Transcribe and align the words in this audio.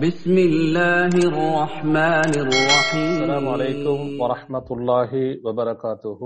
بسم 0.00 0.36
الله 0.40 1.12
الرحمن 1.30 2.32
الرحيم 2.36 3.10
السلام 3.14 3.46
عليكم 3.48 3.98
ورحمة 4.22 4.68
الله 4.70 5.12
وبركاته 5.44 6.20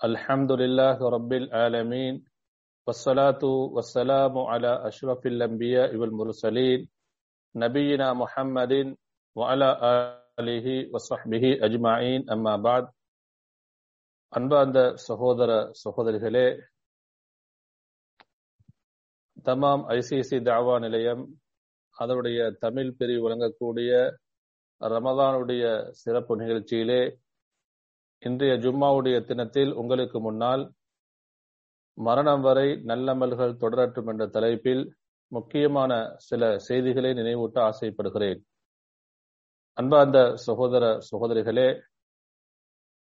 الحمد 0.00 0.50
لله 0.52 0.98
رب 1.08 1.32
العالمين 1.32 2.14
والصلاة 2.86 3.42
والسلام 3.74 4.34
على 4.42 4.72
أشرف 4.86 5.20
الأنبياء 5.26 5.90
والمرسلين 5.96 6.80
نبينا 7.54 8.08
محمد 8.12 8.72
وعلى 9.36 9.68
آله 10.38 10.66
وصحبه 10.92 11.44
أجمعين 11.62 12.20
أما 12.30 12.54
بعد 12.58 12.84
அன்பார்ந்த 14.32 14.78
சகோதர 15.02 15.50
சகோதரிகளே 15.82 16.46
தமாம் 19.46 19.82
ஐசிசி 19.94 20.38
தாவா 20.48 20.74
நிலையம் 20.84 21.22
அதனுடைய 21.97 22.39
தமிழ் 22.59 22.95
பிரிவு 22.97 23.23
வழங்கக்கூடிய 23.23 23.91
ரமதானுடைய 24.81 25.63
சிறப்பு 25.91 26.33
நிகழ்ச்சியிலே 26.37 27.01
இன்றைய 28.23 28.53
ஜும்மாவுடைய 28.55 29.17
தினத்தில் 29.23 29.71
உங்களுக்கு 29.73 30.19
முன்னால் 30.19 30.63
மரணம் 31.97 32.41
வரை 32.41 32.67
நல்லமல்கள் 32.89 33.59
தொடரட்டும் 33.63 34.09
என்ற 34.11 34.23
தலைப்பில் 34.27 34.83
முக்கியமான 35.31 35.91
சில 36.17 36.41
செய்திகளை 36.57 37.11
நினைவூட்ட 37.11 37.57
ஆசைப்படுகிறேன். 37.59 38.39
அன்பார்ந்த 39.77 40.19
சகோதர 40.35 40.85
சகோதரிகளே 41.09 41.69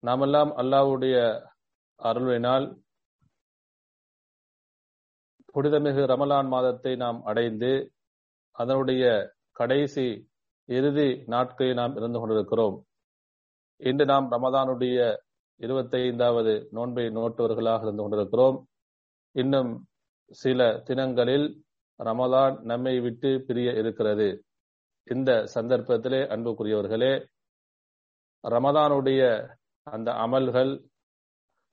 நாமெல்லாம் 0.03 0.51
அல்லாவுடைய 0.61 1.15
அருளினால் 1.99 2.67
புனிதமிகு 5.55 6.03
ரமலான் 6.11 6.47
மாதத்தை 6.47 6.93
நாம் 6.95 7.19
அடைந்து 7.23 7.71
அதனுடைய 8.55 9.03
கடைசி 9.51 10.05
இறுதி 10.69 11.09
நாட்களில் 11.25 11.73
நாம் 11.73 11.95
இருந்து 11.95 12.19
கொண்டிருக்கிறோம். 12.19 12.75
இன்று 13.79 14.05
நாம் 14.05 14.31
ரமதானுடைய 14.31 14.99
இருபத்தைந்தாவது 15.61 16.53
நோன்பை 16.71 17.05
நோட்டுவர்களாக 17.07 17.81
இருந்து 17.81 18.03
கொண்டிருக்கிறோம். 18.03 18.57
இன்னும் 19.35 19.71
சில 20.31 20.59
தினங்களில் 20.85 21.47
ரமதான் 21.99 22.55
நம்மை 22.61 22.95
விட்டு 22.99 23.31
பிரிய 23.47 23.71
இருக்கிறது. 23.71 24.29
இந்த 25.07 25.31
சந்தர்ப்பத்திலே 25.55 26.21
அன்புக்குரியவர்களே 26.33 27.13
ரமதானுடைய 28.43 29.21
அந்த 29.87 30.09
அமல்கள் 30.25 30.73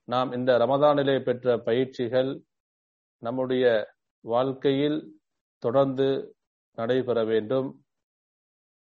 நாம் 0.08 0.30
இந்த 0.32 0.52
ரமதானிலே 0.58 1.16
பெற்ற 1.24 1.58
பயிற்சிகள் 1.58 2.30
நம்முடைய 3.22 3.64
வாழ்க்கையில் 4.24 4.98
தொடர்ந்து 5.62 6.08
நடைபெற 6.74 7.24
வேண்டும். 7.24 7.84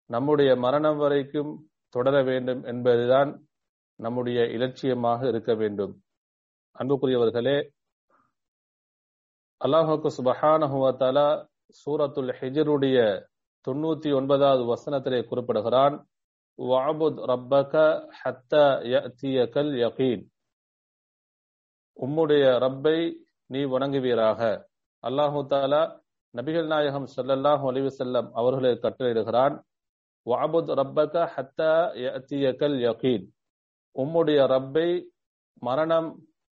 நம்முடைய 0.07 0.57
மரணம் 0.57 0.97
வரைக்கும் 0.97 1.71
தொடர 1.89 2.23
வேண்டும் 2.23 2.63
என்பதுதான் 2.63 3.47
நம்முடைய 3.97 4.47
இலட்சியமாக 4.47 5.29
இருக்க 5.29 5.55
வேண்டும். 5.55 6.03
அன்புக்குரியவர்களே 6.79 7.71
அல்லாஹுக்கு 9.65 10.11
சுபஹானஹுவத்தாலா 10.19 11.49
சூரத்துல் 11.87 12.33
ஹிஜருடைய 12.41 13.27
தொண்ணூத்தி 13.69 14.15
ஒன்பதாவது 14.15 14.63
வசனத்திலே 14.65 15.25
குறிப்பிடுகிறான் 15.25 16.07
வாபுத் 16.63 17.21
ரப்பக 17.31 17.73
ஹத்த 18.25 18.57
யஅதியகல் 18.93 19.73
யகீன். 19.85 20.25
உம்முடைய 22.01 22.59
ரப்பை 22.59 23.15
நீ 23.47 23.65
வணங்குவீராக. 23.65 24.65
அல்லாஹு 25.03 25.47
தாலா 25.47 26.02
நபிகள் 26.35 26.69
நாயகம் 26.73 27.07
சல்லல்லாஹ் 27.15 27.63
ஒலிவு 27.69 27.89
வஸல்லம் 27.89 28.29
அவர்களை 28.41 28.71
கட்டளையிடுகிறான். 28.85 29.55
வாபுத் 30.27 30.71
ரப்பக 30.81 31.25
ஹத்த 31.35 31.61
யத்தியக்கல் 32.05 32.77
யகீன். 32.87 33.25
உம்முடைய 33.97 34.41
ரப்பை 34.53 34.89
மரணம் 35.63 36.09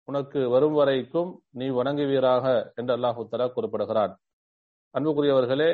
உனக்கு 0.09 0.41
வரும் 0.55 0.77
வரைக்கும் 0.81 1.31
நீ 1.59 1.67
வணங்குவீராக 1.79 2.45
என்று 2.79 2.93
அல்லாஹு 2.97 3.25
தலா 3.33 3.47
குறிப்பிடுகிறான். 3.57 4.13
அன்புக்குரியவர்களே 4.95 5.71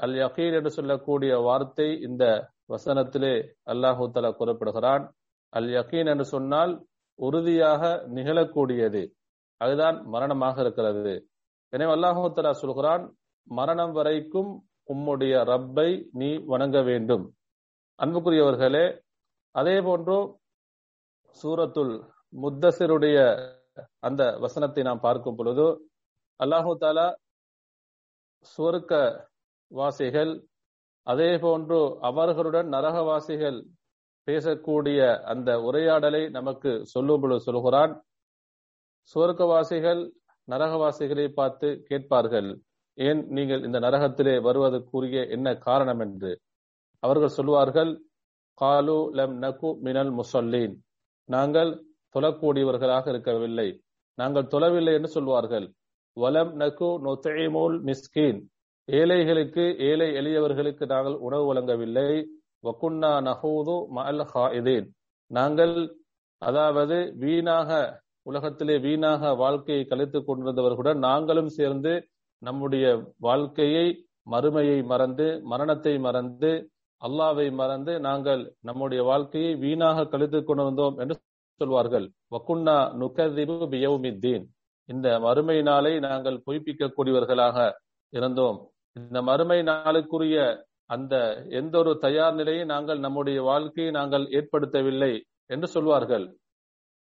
அல் 0.00 0.16
யகீன் 0.22 0.56
என்று 0.58 0.70
சொல்லக்கூடிய 0.78 1.32
வார்த்தை 1.48 1.88
இந்த 2.08 2.24
வசனத்திலே 2.72 3.34
அல்லாஹு 3.72 4.10
தலா 4.16 4.30
குறிப்பிடுகிறான். 4.40 5.04
அல் 5.52 5.70
யகீன் 5.78 6.10
என்று 6.14 6.28
சொன்னால் 6.34 6.72
உறுதியாக 7.18 7.82
நிகழக்கூடியது. 8.16 9.02
அதுதான் 9.60 9.96
மரணமாக 10.14 10.56
இருக்கிறது. 10.64 11.14
எனவே 11.72 11.92
அல்லாஹு 11.96 12.30
தலா 12.36 12.54
சொல்கிறான் 12.64 13.04
மரணம் 13.48 13.92
வரைக்கும் 13.98 14.50
உம்முடைய 14.92 15.34
ரப்பை 15.50 15.88
நீ 16.20 16.28
வணங்க 16.52 16.78
வேண்டும். 16.82 17.24
அன்புக்குரியவர்களே 17.98 18.86
அதே 19.54 19.76
போன்று 19.86 20.16
சூரத்துல் 21.36 21.94
முத்தசருடைய 22.42 23.18
அந்த 24.06 24.22
வசனத்தை 24.44 24.82
நாம் 24.88 25.04
பார்க்கும் 25.06 25.36
பொழுது 25.36 25.66
அல்லாஹு 26.40 26.72
தாலா 26.82 27.06
சுவர்க்க 28.52 28.92
வாசிகள் 29.70 30.32
அதே 31.06 31.30
போன்று 31.44 31.78
அவர்களுடன் 32.08 32.68
நரகவாசிகள் 32.74 33.58
பேசக்கூடிய 34.28 35.00
அந்த 35.32 35.50
உரையாடலை 35.68 36.22
நமக்கு 36.38 36.72
சொல்லும் 36.92 37.22
பொழுது 37.22 37.42
சொல்கிறான். 37.46 37.92
சுவர்க்கவாசிகள் 39.14 40.02
நரகவாசிகளை 40.48 41.26
பார்த்து 41.38 41.68
கேட்பார்கள். 41.88 42.50
ஏன் 42.94 43.26
நீங்கள் 43.28 43.62
இந்த 43.62 43.80
நரகத்திலே 43.80 44.42
வருவதற்குரிய 44.42 45.28
என்ன 45.28 45.56
காரணம் 45.56 46.00
என்று? 46.00 46.40
அவர்கள் 47.00 47.28
சொல்வார்கள் 47.28 47.92
காலு 48.60 48.98
லம் 49.12 49.36
நகு 49.38 49.78
மினல் 49.80 50.12
முசல்லீன். 50.12 50.74
நாங்கள் 51.24 51.84
தொழக்கூடியவர்களாக 52.14 53.08
இருக்கவில்லை. 53.08 53.82
நாங்கள் 54.14 54.44
தொழவில்லை 54.44 54.92
என்று 54.92 55.08
சொல்வார்கள். 55.08 55.74
வலம் 56.12 56.60
நகு 56.60 56.90
நொத்தைமூல் 57.06 57.76
மிஸ்கீன். 57.88 58.40
ஏழைகளுக்கு 58.84 59.76
ஏழை 59.78 60.08
எளியவர்களுக்கு 60.12 60.86
நாங்கள் 60.86 61.14
உணவு 61.14 61.44
வழங்கவில்லை. 61.44 62.10
வக்குன்னா 62.62 63.12
நஹூது 63.28 63.76
மல் 63.96 64.24
ஹாயிதீன். 64.34 64.86
நாங்கள் 65.26 65.96
அதாவது 66.38 67.12
வீணாக 67.16 68.00
உலகத்திலே 68.22 68.78
வீணாக 68.78 69.34
வாழ்க்கையை 69.34 69.84
கழித்துக் 69.84 70.26
கொண்டிருந்தவர்களுடன் 70.28 70.98
நாங்களும் 70.98 71.48
சேர்ந்து 71.48 71.92
நம்முடைய 72.42 72.86
வாழ்க்கையை 73.26 73.86
மறுமையை 74.32 74.78
மறந்து 74.92 75.26
மரணத்தை 75.52 75.94
மறந்து 76.06 76.50
அல்லாவை 77.02 77.46
மறந்து 77.60 77.92
நாங்கள் 78.06 78.42
நம்முடைய 78.68 79.00
வாழ்க்கையை 79.10 79.52
வீணாக 79.62 80.04
கழித்து 80.12 80.40
கொண்டு 80.42 80.64
வந்தோம் 80.68 80.98
என்று 81.02 81.14
சொல்வார்கள். 81.60 82.06
வக்குன்னா 82.34 82.76
நுகதிபு 83.00 83.56
பியவுமித்தீன் 83.72 84.44
இந்த 84.88 85.08
மறுமை 85.24 85.56
நாளை 85.68 85.92
நாங்கள் 86.06 86.38
பொய்ப்பிக்கக்கூடியவர்களாக 86.46 87.56
இருந்தோம். 88.12 88.58
இந்த 88.96 89.18
மறுமை 89.28 89.58
நாளுக்குரிய 89.70 90.36
அந்த 90.90 91.14
எந்த 91.60 91.74
ஒரு 91.82 91.92
தயார் 92.04 92.36
நிலையை 92.40 92.64
நாங்கள் 92.72 93.00
நம்முடைய 93.04 93.38
வாழ்க்கையை 93.50 93.90
நாங்கள் 93.98 94.24
ஏற்படுத்தவில்லை 94.38 95.12
என்று 95.54 95.68
சொல்வார்கள். 95.76 96.26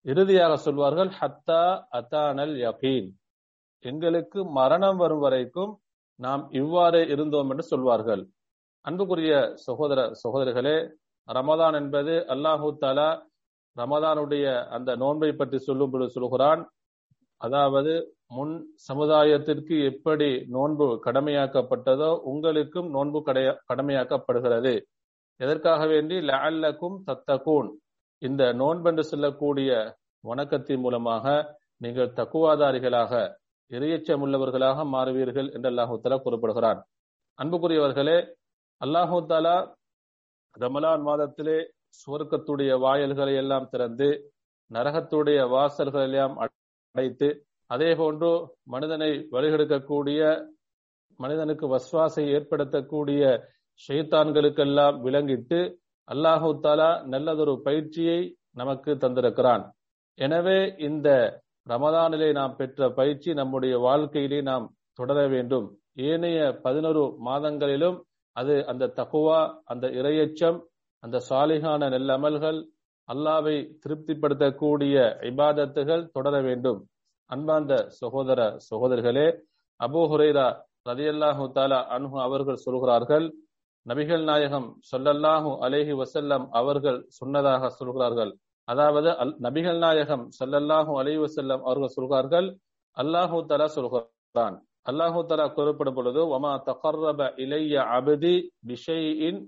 இறுதியாக 0.06 0.54
சொல்வார்கள் 0.66 1.10
ஹத்தா 1.20 1.62
அத்தானல் 1.98 2.54
யகீன். 2.66 3.08
எங்களுக்கு 3.84 4.40
மரணம் 4.58 4.98
வரும் 5.02 5.22
வரைக்கும் 5.24 5.72
நாம் 6.20 6.42
இவ்வாறு 6.60 7.00
இருந்தோம் 7.14 7.50
என்று 7.52 7.64
சொல்வார்கள். 7.72 8.22
அன்புக்குரிய 8.84 9.34
சகோதர 9.66 10.00
சகோதரிகளே 10.22 10.76
ரமதான் 11.28 11.76
என்பது 11.80 12.14
அல்லாஹூ 12.34 12.68
தாலா 12.82 13.08
ரமதானுடைய 13.76 14.46
அந்த 14.76 14.90
நோன்பை 15.02 15.30
பற்றி 15.32 15.58
சொல்லும் 15.66 15.92
பொழுது 15.92 16.10
சொல்கிறான் 16.16 16.62
அதாவது 17.40 17.92
முன் 18.36 18.54
சமுதாயத்திற்கு 18.88 19.76
எப்படி 19.90 20.28
நோன்பு 20.56 20.86
கடமையாக்கப்பட்டதோ 21.06 22.10
உங்களுக்கும் 22.30 22.88
நோன்பு 22.96 23.20
கடமையாக்கப்படுகிறது. 23.70 24.74
எதற்காக 25.40 25.80
வேண்டி? 25.92 26.16
லஅல்லக்கும் 26.30 26.96
தத்தகூன். 27.08 27.68
இந்த 28.22 28.42
நோன்பென்று 28.60 29.04
சொல்லக்கூடிய 29.12 29.70
வணக்கத்தின் 30.24 30.82
மூலமாக 30.84 31.26
நீங்கள் 31.84 32.14
தக்குவாதாரிகளாக 32.18 33.12
இறையச்சம் 33.70 34.22
உள்ளவர்களாக 34.24 34.84
மாறுவீர்கள் 34.94 35.48
என்று 35.56 35.68
அல்லாஹூத்தாலா 35.72 36.18
கூறப்படுகிறான். 36.24 36.80
அன்புக்குரியவர்களே 37.38 38.18
அல்லாஹு 38.80 39.18
தாலா 39.30 39.56
ரமலான் 40.54 41.04
மாதத்திலே 41.08 41.58
சுவர்க்கத்துடைய 42.00 42.72
வாயல்களை 42.84 43.34
எல்லாம் 43.42 43.70
திறந்து 43.72 44.08
நரகத்துடைய 44.70 45.38
வாசல்கள் 45.54 46.04
எல்லாம் 46.08 46.34
அடைத்து 46.42 47.28
அதே 47.70 47.90
போன்று 48.00 48.30
மனிதனை 48.74 49.10
வழிகெடுக்கக்கூடிய 49.34 50.20
மனிதனுக்கு 51.20 51.66
வஸ்வாசை 51.74 52.24
ஏற்படுத்தக்கூடிய 52.36 53.22
ஷெய்தான்களுக்கெல்லாம் 53.80 54.96
விளங்கிட்டு 55.06 55.60
அல்லாஹு 56.08 56.48
தாலா 56.64 56.90
நல்லதொரு 57.12 57.54
பயிற்சியை 57.66 58.18
நமக்கு 58.60 58.90
தந்திருக்கிறான். 59.04 59.64
எனவே 60.18 60.58
இந்த 60.88 61.08
ரமதானிலே 61.66 62.28
நாம் 62.38 62.54
பெற்ற 62.60 62.88
பயிற்சி 62.98 63.30
நம்முடைய 63.40 63.74
வாழ்க்கையிலே 63.86 64.40
நாம் 64.50 64.66
தொடர 64.98 65.18
வேண்டும். 65.34 65.66
ஏனைய 66.08 66.38
பதினொரு 66.64 67.02
மாதங்களிலும் 67.28 67.98
அது 68.36 68.54
அந்த 68.72 68.90
தகுவா 69.00 69.40
அந்த 69.72 69.86
இரையச்சம் 70.00 70.58
அந்த 71.02 71.16
சாலிகான 71.28 71.88
நெல்லமல்கள் 71.94 72.58
அல்லாவை 73.08 73.56
திருப்திப்படுத்தக்கூடிய 73.82 74.96
இபாதத்துகள் 75.30 76.04
தொடர 76.16 76.34
வேண்டும். 76.48 76.80
அன்பார்ந்த 77.30 77.74
சகோதர 78.00 78.40
சகோதரர்களே 78.68 79.26
அபூ 79.80 80.00
ஹுரைரா 80.12 80.46
ரதியல்லாஹு 80.90 81.44
தாலா 81.56 81.78
அன்ஹு 81.96 82.16
அவர்கள் 82.26 82.62
சொல்கிறார்கள் 82.66 83.26
நபிகள் 83.86 84.24
நாயகம் 84.30 84.68
சொல்லல்லாஹு 84.90 85.50
அலேஹி 85.66 85.94
வசல்லம் 86.00 86.44
அவர்கள் 86.60 86.98
சொன்னதாக 87.18 87.70
சொல்கிறார்கள் 87.78 88.32
அதாவது 88.72 89.10
அல் 89.22 89.32
நபிகள் 89.46 89.80
நாயகம் 89.84 90.24
சல்லல்லாஹூ 90.38 90.92
அலைவு 91.00 91.26
செல்லம் 91.36 91.62
அவர்கள் 91.66 91.94
சொல்கிறார்கள் 91.96 92.48
அல்லாஹு 92.96 93.36
தலா 93.50 93.66
சொல்கிறான். 93.76 94.56
அல்லாஹு 94.90 95.20
தலா 95.30 95.46
கூறப்படும் 95.56 95.96
பொழுது 95.98 96.20
ஒமா 96.36 96.52
தகர்ரப 96.68 97.20
இலைய 97.44 97.74
அபதி 97.96 98.34
பிஷைஇன் 98.68 99.40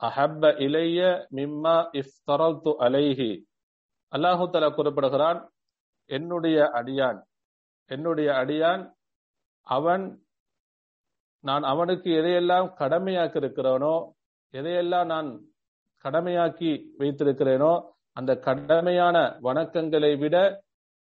அஹப்ப 0.00 0.52
இலைய 0.66 1.00
மிம்மா 1.36 1.76
இஃப்தரல்து 2.00 2.72
அலைஹி. 2.86 3.30
அல்லாஹு 4.12 4.44
தலா 4.54 4.68
குறிப்பிடுகிறான் 4.78 5.40
என்னுடைய 6.10 6.58
அடியான் 6.78 7.18
என்னுடைய 7.90 8.28
அடியான் 8.42 8.82
அவன் 9.66 10.04
நான் 11.44 11.64
அவனுக்கு 11.64 12.08
எதையெல்லாம் 12.20 12.68
கடமையாக்கி 12.78 13.38
இருக்கிறானோ 13.42 13.96
எதையெல்லாம் 14.54 15.08
நான் 15.14 15.28
கடமையாக்கி 16.04 16.70
வைத்திருக்கிறேனோ 17.00 17.72
அந்த 18.16 18.32
கடமையான 18.46 19.16
வணக்கங்களை 19.42 20.18
விட 20.18 20.36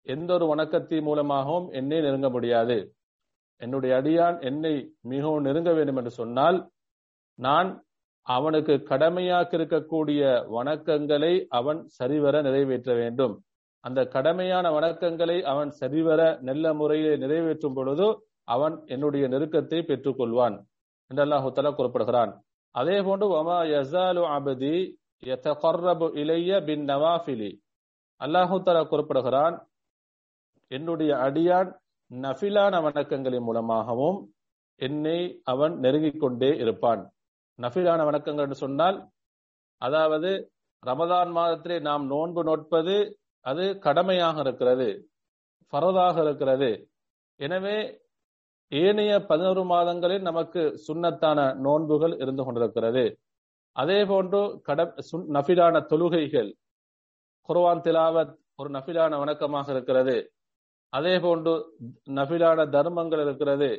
எந்த 0.02 0.34
ஒரு 0.34 0.46
வணக்கத்தின் 0.46 1.02
மூலமாகவும் 1.02 1.68
என்னை 1.72 2.02
நெருங்க 2.02 2.30
முடியாது. 2.30 2.94
என்னுடைய 3.62 4.02
அடியான் 4.02 4.38
என்னை 4.42 4.96
மிகவும் 5.02 5.42
நெருங்க 5.42 5.74
வேண்டும் 5.74 5.96
என்று 5.96 6.12
சொன்னால் 6.12 6.58
நான் 7.40 7.70
அவனுக்கு 8.22 8.84
கடமையாக 8.84 9.58
இருக்கக்கூடிய 9.58 10.22
வணக்கங்களை 10.58 11.46
அவன் 11.50 11.80
சரிவர 11.88 12.42
நிறைவேற்ற 12.42 12.94
வேண்டும். 12.94 13.34
அந்த 13.80 14.04
கடமையான 14.16 14.66
வணக்கங்களை 14.78 15.42
அவன் 15.42 15.72
சரிவர 15.72 16.38
நல்ல 16.42 16.74
முறையில் 16.74 17.18
நிறைவேற்றும் 17.18 17.74
பொழுது 17.74 18.08
அவன் 18.44 18.76
என்னுடைய 18.86 19.28
நெருக்கத்தை 19.28 19.82
பெற்றுக்கொள்வான். 19.92 20.56
என்று 21.12 21.26
அல்லாஹு 21.26 21.52
தலா 21.52 21.72
குறிப்பிடுகிறான். 21.72 22.34
அதே 22.72 23.02
போன்று 23.02 23.28
ஒமா 25.26 25.34
யசாலு 25.34 26.58
பின் 26.68 26.84
நவாஃபிலி 26.90 27.52
அல்லாஹு 28.22 28.56
தலா 28.66 28.82
குறிப்பிடுகிறான் 28.92 29.56
என்னுடைய 30.72 31.12
அடியான் 31.26 31.70
நஃபிலான 32.12 32.74
வணக்கங்களின் 32.86 33.46
மூலமாகவும் 33.48 34.20
என்னை 34.80 35.20
அவன் 35.52 35.74
நெருங்கிக் 35.84 36.22
கொண்டே 36.24 36.52
இருப்பான். 36.64 37.02
நஃபிலான 37.60 38.00
வணக்கங்கள் 38.10 38.46
என்று 38.48 38.60
சொன்னால் 38.66 38.98
அதாவது 39.82 40.32
ரமதான் 40.84 41.32
மாதத்திலே 41.38 41.78
நாம் 41.90 42.04
நோன்பு 42.14 42.42
நோட்பது 42.50 42.96
அது 43.46 43.66
கடமையாக 43.86 44.38
இருக்கிறது 44.46 44.88
ஃபரதாக 45.74 46.16
இருக்கிறது. 46.26 46.70
எனவே 47.40 47.78
ஏனைய 48.72 49.14
பதினோரு 49.30 49.64
மாதங்களில் 49.74 50.28
நமக்கு 50.30 50.62
சுண்ணத்தான 50.88 51.40
நோன்புகள் 51.66 52.14
இருந்து 52.24 52.44
கொண்டிருக்கிறது. 52.46 53.06
அதே 53.76 54.06
போன்று 54.06 54.42
கட 54.68 54.82
நஃபிலான 55.36 55.82
தொழுகைகள். 55.92 56.52
குர்வான் 57.50 57.84
திலாவத் 57.88 58.34
ஒரு 58.56 58.70
நஃபிலான 58.70 59.18
வணக்கமாக 59.24 59.70
இருக்கிறது. 59.70 60.16
அதே 60.90 61.20
போன்று 61.20 61.54
நஃபிலான 62.18 62.70
தர்மங்கள் 62.76 63.24
இருக்கிறது. 63.26 63.70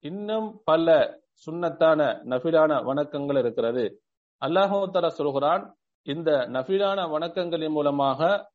இன்னும் 0.00 0.48
பல 0.64 0.96
சுண்ணத்தான 1.44 2.00
நஃபிலான 2.32 2.72
வணக்கங்கள் 2.88 3.38
இருக்கிறது. 3.38 3.84
அல்லாஹோ 4.42 5.08
சொல்கிறான் 5.20 5.64
இந்த 6.06 6.30
நஃபிலான 6.56 7.00
வணக்கங்களின் 7.14 7.74
மூலமாக 7.76 8.50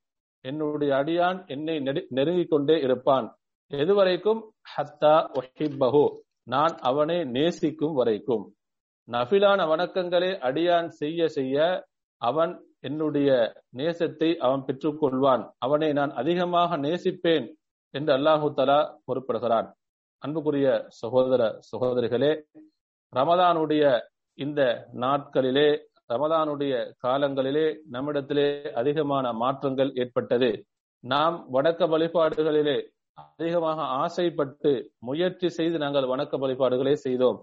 என்னுடைய 0.46 0.92
அடியான் 0.96 1.40
என்னை 1.48 1.76
நெருங்கிக் 2.10 2.50
கொண்டே 2.50 2.76
இருப்பான். 2.80 3.28
எதுவரைக்கும் 3.72 4.42
ஹத்தா 4.74 5.16
ஒஹிப்பஹு 5.40 6.06
நான் 6.44 6.76
அவனை 6.90 7.18
நேசிக்கும் 7.36 7.94
வரைக்கும். 7.94 8.46
நஃபிலான 9.08 9.60
வணக்கங்களை 9.72 10.30
அடியான் 10.48 10.88
செய்ய 11.00 11.28
செய்ய 11.36 11.58
அவன் 12.22 12.54
என்னுடைய 12.88 13.30
நேசத்தை 13.80 14.30
அவன் 14.46 14.64
பெற்றுக்கொள்வான். 14.68 15.44
அவனை 15.66 15.90
நான் 16.00 16.14
அதிகமாக 16.22 16.78
நேசிப்பேன் 16.86 17.46
என்று 17.94 18.12
அல்லாஹு 18.18 18.50
தலா 18.60 18.80
பொறுப்படுகிறான் 19.08 19.70
அன்புக்குரிய 20.24 20.68
சகோதர 21.00 21.42
சகோதரிகளே 21.70 22.32
ரமதானுடைய 23.14 23.84
இந்த 24.38 24.62
நாட்களிலே 25.04 25.70
ரமதானுடைய 26.14 26.74
காலங்களிலே 27.06 27.68
நம்மிடத்திலே 27.96 28.50
அதிகமான 28.82 29.26
மாற்றங்கள் 29.44 29.92
ஏற்பட்டது. 30.04 30.52
நாம் 31.04 31.36
வணக்க 31.56 31.82
வழிபாடுகளிலே 31.94 32.78
அதிகமாக 33.18 33.80
ஆசைப்பட்டு 34.04 34.72
முயற்சி 35.10 35.50
செய்து 35.60 35.78
நாங்கள் 35.84 36.12
வணக்க 36.14 36.38
வழிபாடுகளை 36.44 36.96
செய்தோம். 37.06 37.40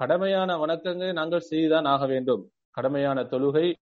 கடமையான 0.00 0.56
வணக்கங்களை 0.56 1.12
நாங்கள் 1.12 1.40
செய்துதான் 1.40 1.84
ஆக 1.84 2.06
வேண்டும். 2.06 2.50
கடமையான 2.80 3.22
தொழுகை 3.22 3.74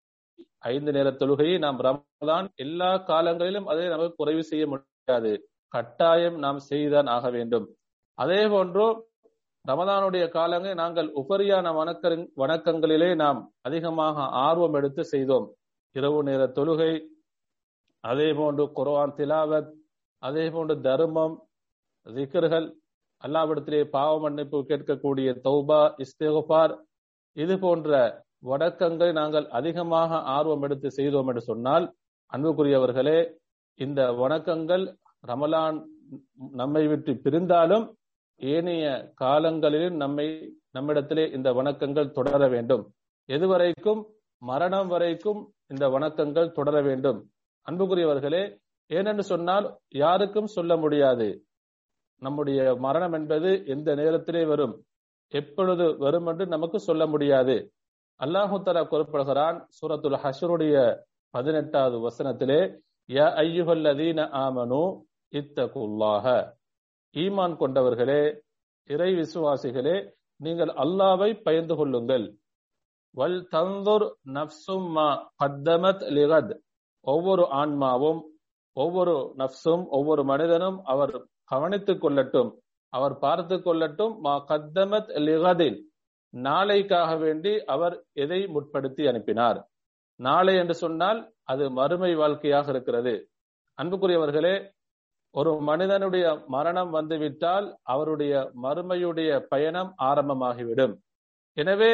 ஐந்து 0.58 0.92
நேர 0.92 1.10
தொழுகையை 1.10 1.58
நாம் 1.58 1.78
ரமதான் 1.80 2.54
எல்லா 2.54 2.96
காலங்களிலும் 2.96 3.66
அதை 3.66 3.88
நமக்கு 3.88 4.14
குறைவு 4.14 4.44
செய்ய 4.44 4.66
முடியாது. 4.66 5.48
கட்டாயம் 5.68 6.38
நாம் 6.38 6.58
செய்துதான் 6.58 7.06
ஆக 7.06 7.30
வேண்டும். 7.30 7.76
அதே 8.14 8.46
போன்று 8.46 9.10
ரமதானுடைய 9.68 10.28
காலங்களில் 10.28 10.74
நாங்கள் 10.74 11.08
உபரியான 11.12 11.66
வணக்க 11.78 12.28
வணக்கங்களிலே 12.36 13.14
நாம் 13.14 13.52
அதிகமாக 13.60 14.20
ஆர்வம் 14.20 14.74
எடுத்து 14.74 15.04
செய்தோம். 15.04 15.54
இரவு 15.92 16.22
நேர 16.22 16.46
தொழுகை 16.46 16.92
அதே 18.00 18.32
போன்று 18.32 18.64
குரவான் 18.64 19.16
திலாவத் 19.16 19.70
அதே 20.18 20.50
போன்று 20.50 20.80
தர்மம் 20.80 21.46
திக்கர்கள் 22.06 22.81
அல்லாவிடத்திலே 23.22 23.80
பாவ 23.96 24.12
மன்னிப்பு 24.24 24.58
கேட்கக்கூடிய 24.70 25.28
தௌபா 25.46 25.80
இஸ்தேகுபார் 26.04 26.74
இது 27.36 27.54
போன்ற 27.64 27.90
வணக்கங்களை 28.50 29.10
நாங்கள் 29.20 29.46
அதிகமாக 29.58 30.20
ஆர்வம் 30.36 30.64
எடுத்து 30.66 30.88
செய்தோம் 30.90 31.28
என்று 31.30 31.42
சொன்னால் 31.50 31.84
அன்புக்குரியவர்களே 32.32 33.18
இந்த 33.78 34.00
வணக்கங்கள் 34.22 34.84
ரமலான் 35.24 35.78
நம்மை 36.60 36.84
விட்டு 36.92 37.12
பிரிந்தாலும் 37.24 37.84
ஏனைய 38.40 38.86
காலங்களிலும் 39.14 39.96
நம்மை 39.96 40.26
நம்மிடத்திலே 40.76 41.24
இந்த 41.36 41.48
வணக்கங்கள் 41.52 42.14
தொடர 42.18 42.48
வேண்டும். 42.48 42.84
எதுவரைக்கும் 43.28 44.00
மரணம் 44.42 44.88
வரைக்கும் 44.88 45.40
இந்த 45.72 45.84
வணக்கங்கள் 45.94 46.54
தொடர 46.58 46.76
வேண்டும். 46.88 47.18
அன்புக்குரியவர்களே 47.66 48.42
ஏனென்று 48.90 49.24
சொன்னால் 49.32 49.66
யாருக்கும் 50.02 50.52
சொல்ல 50.56 50.72
முடியாது. 50.76 51.28
நம்முடைய 52.22 52.60
மரணம் 52.76 53.12
என்பது 53.12 53.50
எந்த 53.66 53.88
நேரத்திலே 53.94 54.42
வரும்? 54.44 54.74
எப்பொழுது 55.32 55.84
வரும் 55.98 56.26
என்று 56.26 56.44
நமக்கு 56.46 56.78
சொல்ல 56.80 57.02
முடியாது. 57.06 57.56
அல்லாஹு 58.20 58.56
தலா 58.62 58.82
குறிப்பிடுகிறான் 58.84 59.58
சூரத்துல் 59.76 60.18
ஹஷருடைய 60.24 60.76
பதினெட்டாவது 61.34 61.96
வசனத்திலே 62.06 62.60
ய 63.08 63.20
ஐயுகல்லதீன 63.44 64.20
ஆமனு 64.42 64.82
இத்தகுல்லாக 65.32 66.26
ஈமான் 67.14 67.54
கொண்டவர்களே 67.56 68.22
இறை 68.90 69.10
விசுவாசிகளே 69.14 69.96
நீங்கள் 70.40 70.72
அல்லாவை 70.84 71.30
பயந்து 71.42 71.74
கொள்ளுங்கள். 71.76 72.26
வல் 73.14 73.40
தந்தூர் 73.54 74.06
நப்சும் 74.36 74.88
மா 74.96 75.08
லிகத். 76.18 76.52
ஒவ்வொரு 77.06 77.44
ஆன்மாவும் 77.60 78.20
ஒவ்வொரு 78.76 79.14
நப்சும் 79.38 79.84
ஒவ்வொரு 79.88 80.22
மனிதனும் 80.24 80.78
அவர் 80.84 81.14
கவனித்துக் 81.52 82.02
கொள்ளட்டும். 82.04 82.50
அவர் 82.92 83.14
பார்த்து 83.18 83.56
கொள்ளட்டும். 83.56 84.12
மா 84.18 84.34
கத்தமத் 84.48 85.10
நாளைக்காக 86.34 87.10
வேண்டி 87.18 87.52
அவர் 87.64 87.94
எதை 88.12 88.46
முற்படுத்தி 88.46 89.06
அனுப்பினார்? 89.06 89.58
நாளை 90.20 90.54
என்று 90.56 90.74
சொன்னால் 90.74 91.20
அது 91.42 91.64
மறுமை 91.70 92.14
வாழ்க்கையாக 92.14 92.70
இருக்கிறது. 92.70 93.14
அன்புக்குரியவர்களே 93.82 94.54
ஒரு 95.34 95.60
மனிதனுடைய 95.60 96.24
மரணம் 96.46 96.90
வந்துவிட்டால் 96.90 97.66
அவருடைய 97.82 98.50
மறுமையுடைய 98.62 99.40
பயணம் 99.48 99.94
ஆரம்பமாகிவிடும். 100.02 100.94
எனவே 101.56 101.92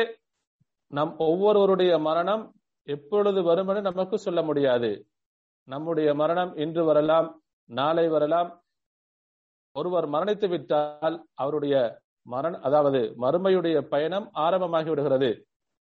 நம் 0.90 1.12
ஒவ்வொருவருடைய 1.18 1.98
மரணம் 1.98 2.44
எப்பொழுது 2.86 3.42
வரும் 3.42 3.68
என்று 3.68 3.82
நமக்கு 3.82 4.18
சொல்ல 4.18 4.42
முடியாது. 4.42 4.90
நம்முடைய 5.68 6.08
மரணம் 6.14 6.52
இன்று 6.56 6.84
வரலாம் 6.84 7.28
நாளை 7.68 8.08
வரலாம் 8.08 8.50
ஒருவர் 9.76 10.06
மரணித்து 10.14 10.48
விட்டால் 10.52 11.16
அவருடைய 11.42 11.75
மரண 12.26 12.54
அதாவது 12.66 13.00
மறுமையுடைய 13.25 13.76
பயணம் 13.92 14.26
ஆரம்பமாகி 14.44 14.90
விடுகிறது. 14.92 15.30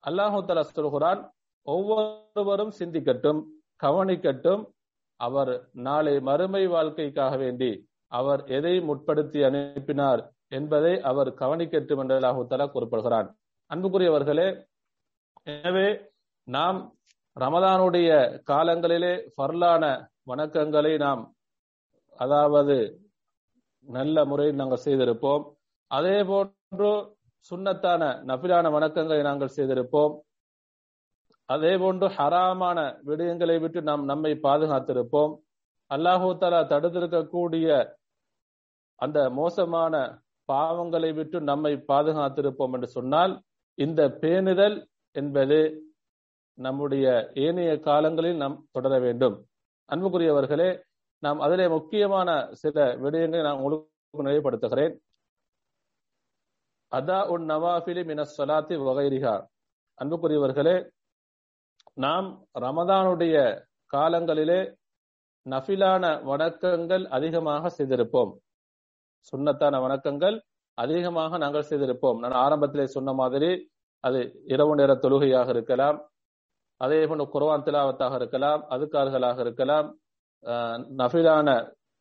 அல்லாஹு 0.04 0.38
தலா 0.48 0.64
சொல்கிறான் 0.68 1.20
ஒவ்வொருவரும் 1.66 2.74
சிந்திக்கட்டும் 2.80 3.40
கவனிக்கட்டும் 3.80 4.62
அவர் 5.20 5.52
நாளை 5.86 6.14
மறுமை 6.28 6.62
வாழ்க்கைக்காக 6.74 7.34
வேண்டி 7.42 7.70
அவர் 8.12 8.42
எதை 8.58 8.74
முற்படுத்தி 8.88 9.40
அனுப்பினார் 9.48 10.22
என்பதை 10.58 10.92
அவர் 11.10 11.30
கவனிக்கட்டும் 11.42 12.00
என்று 12.02 12.16
அல்லாஹு 12.18 12.46
தலா 12.52 12.66
குறிப்பிடுகிறான். 12.68 13.28
அன்புக்குரியவர்களே 13.70 14.48
எனவே 15.46 15.88
நாம் 16.48 16.78
ரமதானுடைய 17.36 18.08
காலங்களிலே 18.50 19.12
ஃபர்லான 19.34 19.84
வணக்கங்களை 20.30 20.94
நாம் 21.04 21.22
அதாவது 22.18 22.76
நல்ல 23.86 24.24
முறையில் 24.24 24.60
நாங்கள் 24.60 24.84
செய்திருப்போம். 24.84 25.44
அதே 25.90 26.16
போன்று 26.24 26.90
சுண்ணத்தான 27.50 28.02
நபிலான 28.30 28.70
வணக்கங்களை 28.76 29.22
நாங்கள் 29.22 29.54
செய்திருப்போம். 29.56 30.14
அதே 31.48 31.72
போன்று 31.76 32.06
ஹராமான 32.16 32.78
விடயங்களை 33.08 33.56
விட்டு 33.60 33.80
நாம் 33.82 34.04
நம்மை 34.04 34.32
பாதுகாத்திருப்போம். 34.46 35.32
அல்லாஹூ 35.90 36.28
தலா 36.38 36.60
தடுத்திருக்கக்கூடிய 36.72 37.68
அந்த 39.04 39.18
மோசமான 39.30 39.94
பாவங்களை 40.48 41.10
விட்டு 41.14 41.38
நம்மை 41.40 41.72
பாதுகாத்திருப்போம் 41.92 42.72
என்று 42.76 42.88
சொன்னால் 42.96 43.32
இந்த 43.78 44.02
பேணுதல் 44.22 44.76
என்பது 45.16 45.58
நம்முடைய 46.58 47.06
ஏனைய 47.44 47.72
காலங்களில் 47.80 48.40
நாம் 48.42 48.56
தொடர 48.72 48.94
வேண்டும். 48.98 49.36
அன்புக்குரியவர்களே 49.88 50.70
நாம் 51.22 51.40
அதிலே 51.40 51.68
முக்கியமான 51.68 52.28
சில 52.52 52.84
விடயங்களை 52.96 53.42
நான் 53.42 53.56
உங்களுக்கு 53.56 54.26
நினைவுபடுத்துகிறேன் 54.26 54.94
அதா 56.92 57.18
உன் 57.32 57.44
நவாஃபிலி 57.50 58.04
மின 58.04 58.24
சொலாத்தி 58.36 58.76
வகைரிகா 58.86 59.34
அன்புக்குரியவர்களே 59.98 60.76
நாம் 61.94 62.28
ரமதானுடைய 62.60 63.36
காலங்களிலே 63.94 64.60
நஃபிலான 65.46 66.04
வணக்கங்கள் 66.30 67.04
அதிகமாக 67.08 67.70
செய்திருப்போம். 67.78 68.32
சுண்ணத்தான 69.32 69.74
வணக்கங்கள் 69.86 70.36
அதிகமாக 70.74 71.38
நாங்கள் 71.38 71.68
செய்திருப்போம். 71.70 72.18
நான் 72.18 72.36
ஆரம்பத்திலே 72.44 72.84
சொன்ன 72.84 73.12
மாதிரி 73.12 73.50
அது 74.00 74.20
இரவு 74.44 74.74
நேர 74.74 74.94
தொழுகையாக 74.94 75.48
இருக்கலாம் 75.48 75.98
அதே 76.76 77.06
போன்று 77.06 77.24
குர்வான் 77.34 77.66
திலாவத்தாக 77.66 78.14
இருக்கலாம் 78.14 78.62
அதுக்கார்களாக 78.74 79.40
இருக்கலாம் 79.40 79.88
நஃபிலான 81.00 81.48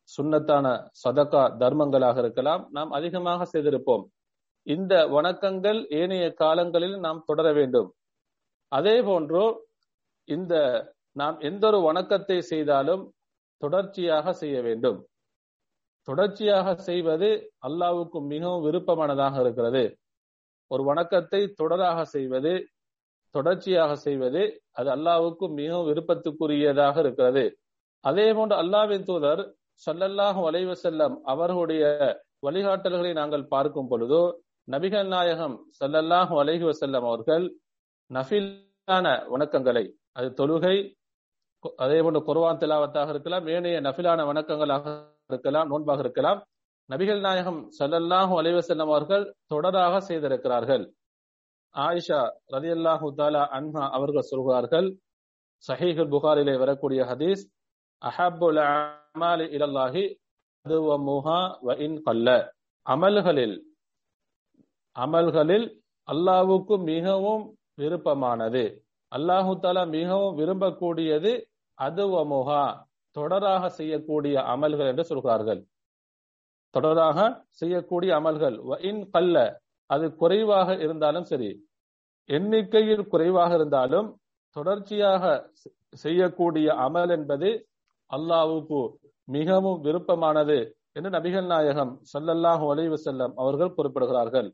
சுண்ணத்தான 0.08 0.66
சதக்கா 1.02 1.42
தர்மங்களாக 1.62 2.18
இருக்கலாம் 2.22 2.62
நாம் 2.76 2.90
அதிகமாக 2.98 3.46
செய்திருப்போம். 3.52 4.04
இந்த 4.66 4.94
வணக்கங்கள் 5.16 5.80
ஏனைய 6.00 6.26
காலங்களில் 6.42 6.96
நாம் 7.04 7.20
தொடர 7.28 7.46
வேண்டும். 7.58 7.88
அதே 8.72 8.96
போன்று 9.08 9.42
இந்த 10.28 10.54
நாம் 11.16 11.36
எந்த 11.48 11.64
ஒரு 11.70 11.78
வணக்கத்தை 11.88 12.38
செய்தாலும் 12.52 13.04
தொடர்ச்சியாக 13.62 14.32
செய்ய 14.42 14.56
வேண்டும். 14.66 14.98
தொடர்ச்சியாக 16.08 16.74
செய்வது 16.88 17.30
அல்லாவுக்கு 17.68 18.18
மிகவும் 18.32 18.64
விருப்பமானதாக 18.66 19.34
இருக்கிறது. 19.44 19.84
ஒரு 20.70 20.82
வணக்கத்தை 20.90 21.40
தொடராக 21.60 21.98
செய்வது 22.16 22.52
தொடர்ச்சியாக 23.34 23.92
செய்வது 24.04 24.42
அது 24.78 24.88
அல்லாவுக்கு 24.96 25.46
மிகவும் 25.58 25.88
விருப்பத்துக்குரியதாக 25.90 26.96
இருக்கிறது. 27.04 27.44
அதே 28.04 28.26
போன்று 28.32 28.54
அல்லாவின் 28.62 29.06
தூதர் 29.08 29.42
சல்லல்லாஹு 29.82 30.40
வலைவ 30.46 30.72
செல்லம் 30.84 31.14
அவர்களுடைய 31.24 31.84
வழிகாட்டல்களை 32.46 33.12
நாங்கள் 33.12 33.50
பார்க்கும் 33.54 33.90
பொழுதோ 33.90 34.22
நபிகள் 34.68 35.10
நாயகம் 35.14 35.56
சல்லல்லாஹு 35.80 36.34
அலைஹி 36.42 36.64
வசல்லம் 36.64 37.06
அவர்கள் 37.10 37.44
நஃபிலான 38.10 39.06
வணக்கங்களை 39.32 39.84
அது 40.12 40.28
தொழுகை 40.40 40.76
அதே 41.84 41.98
போன்று 42.02 42.20
குர்வான் 42.28 42.60
திலாவத்தாக 42.62 43.10
இருக்கலாம் 43.10 43.48
ஏனைய 43.54 43.78
நஃபிலான 43.80 44.24
வணக்கங்களாக 44.30 44.86
இருக்கலாம் 45.30 45.68
நோன்பாக 45.72 46.00
இருக்கலாம் 46.00 46.40
நபிகள் 46.88 47.20
நாயகம் 47.20 47.60
சல்லல்லாஹு 47.78 48.34
அலைவசல்லம் 48.40 48.90
அவர்கள் 48.90 49.24
தொடராக 49.52 49.94
செய்திருக்கிறார்கள். 50.00 50.84
ஆயிஷா 51.74 52.20
ரதி 52.54 52.70
அல்லாஹு 52.76 53.08
தாலா 53.20 53.42
அன்ஹா 53.58 53.84
அவர்கள் 53.96 54.28
சொல்கிறார்கள் 54.32 54.88
சஹீஹுல் 55.64 56.12
புகாரிலே 56.14 56.54
வரக்கூடிய 56.56 57.00
ஹதீஸ் 57.10 57.42
அஹபுல் 58.02 58.60
அமாலி 58.66 59.44
இலல்லாஹி 59.56 60.04
அதுவமுஹா 60.66 61.38
வ 61.66 61.76
இன் 61.86 61.96
கல்ல 62.06 62.28
அமல்களில் 62.86 63.56
அமல்களில் 64.96 65.66
அல்லாவுக்கு 66.08 66.74
மிகவும் 66.92 67.44
விருப்பமானது. 67.80 68.64
அல்லாஹு 69.12 69.52
தாலா 69.64 69.82
மிகவும் 69.96 70.36
விரும்பக்கூடியது 70.40 71.32
அதுவமுகா 71.78 72.62
தொடராக 73.16 73.62
செய்யக்கூடிய 73.78 74.36
அமல்கள் 74.52 74.90
என்று 74.92 75.04
சொல்கிறார்கள். 75.10 75.60
தொடராக 76.74 77.18
செய்யக்கூடிய 77.60 78.10
அமல்கள் 78.20 78.56
இன் 78.90 79.02
கல்ல 79.14 79.36
அது 79.90 80.06
குறைவாக 80.22 80.68
இருந்தாலும் 80.84 81.26
சரி 81.30 81.50
எண்ணிக்கையில் 82.28 83.04
குறைவாக 83.12 83.50
இருந்தாலும் 83.58 84.08
தொடர்ச்சியாக 84.56 85.24
செய்யக்கூடிய 86.04 86.68
அமல் 86.84 87.12
என்பது 87.16 87.48
அல்லாவுக்கு 88.16 88.80
மிகவும் 89.28 89.78
விருப்பமானது 89.86 90.58
என்று 90.96 91.10
நபிகள் 91.16 91.48
நாயகம் 91.52 91.92
சல்லல்லாஹு 92.12 92.64
அலைவு 92.72 92.96
செல்லம் 93.06 93.34
அவர்கள் 93.42 93.74
குறிப்பிடுகிறார்கள். 93.76 94.48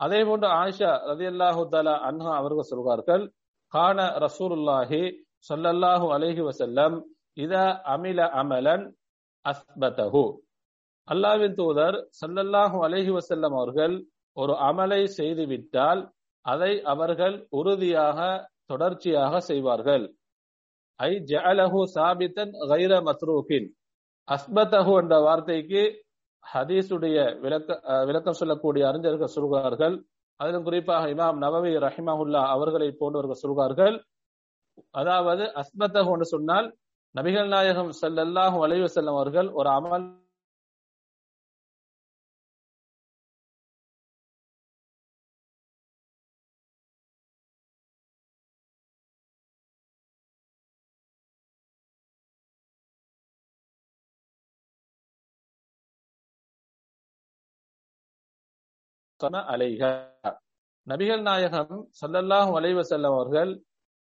அதே 0.00 0.20
போன்று 0.28 0.48
ஆயிஷா 0.60 0.90
ரதி 1.10 1.26
அல்லாஹு 1.32 1.62
தாலா 1.72 1.94
அன்ஹா 2.08 2.32
அவர்கள் 2.40 2.70
சொல்கிறார்கள் 2.70 3.24
கான 3.72 3.98
ரசூலுல்லாஹி 4.24 5.02
சொல்லல்லாஹு 5.48 6.06
அலைஹி 6.16 6.42
வசல்லம் 6.48 6.96
இத 7.44 7.54
அமில 7.94 8.20
அமலன் 8.42 8.84
அஸ்பதஹு. 9.44 10.24
அல்லாவின் 11.08 11.54
தூதர் 11.60 11.96
சல்லல்லாஹு 12.20 12.78
அலைஹி 12.86 13.12
வசல்லம் 13.18 13.54
அவர்கள் 13.60 13.94
ஒரு 14.36 14.54
அமலை 14.70 15.02
செய்துவிட்டால் 15.18 16.02
அதை 16.44 16.72
அவர்கள் 16.92 17.36
உறுதியாக 17.58 18.18
தொடர்ச்சியாக 18.70 19.40
செய்வார்கள். 19.50 20.04
ஐ 21.00 21.12
ஜஅலஹு 21.30 21.80
சாபித்தன் 21.94 22.52
கைர 22.70 22.94
மத்ரூகின் 23.06 23.68
அஸ்பதஹு 24.28 24.92
என்ற 25.02 25.14
வார்த்தைக்கு 25.20 25.82
ஹதீஸுடைய 26.44 27.16
விளக்க 27.42 27.78
விளக்கம் 28.04 28.38
சொல்லக்கூடிய 28.40 28.82
அறிஞர்கள் 28.88 29.34
சொல்கிறார்கள் 29.34 29.96
அதிலும் 30.40 30.66
குறிப்பாக 30.68 31.10
இமாம் 31.10 31.38
நவவி 31.38 31.72
ரஹிமஹுல்லா 31.84 32.40
அவர்களை 32.54 32.88
போன்றவர்கள் 33.00 33.42
சொல்கிறார்கள் 33.42 33.96
அதாவது 34.94 35.44
அஸ்மத்தஹு 35.60 36.12
என்று 36.14 36.28
சொன்னால் 36.34 36.68
நபிகள் 37.14 37.48
நாயகம் 37.48 37.90
சல்லல்லாஹு 38.00 38.58
அலைஹி 38.66 38.88
செல்லும் 38.88 39.16
அவர்கள் 39.16 39.48
ஒரு 39.52 39.70
அமல் 39.70 40.06
அலைக. 59.54 59.82
நபிகள் 60.86 61.22
நாயகம் 61.22 61.74
சல்லல்லாஹும் 62.00 62.56
அலைவ 62.60 62.82
செல்லம் 62.90 63.14
அவர்கள் 63.18 63.50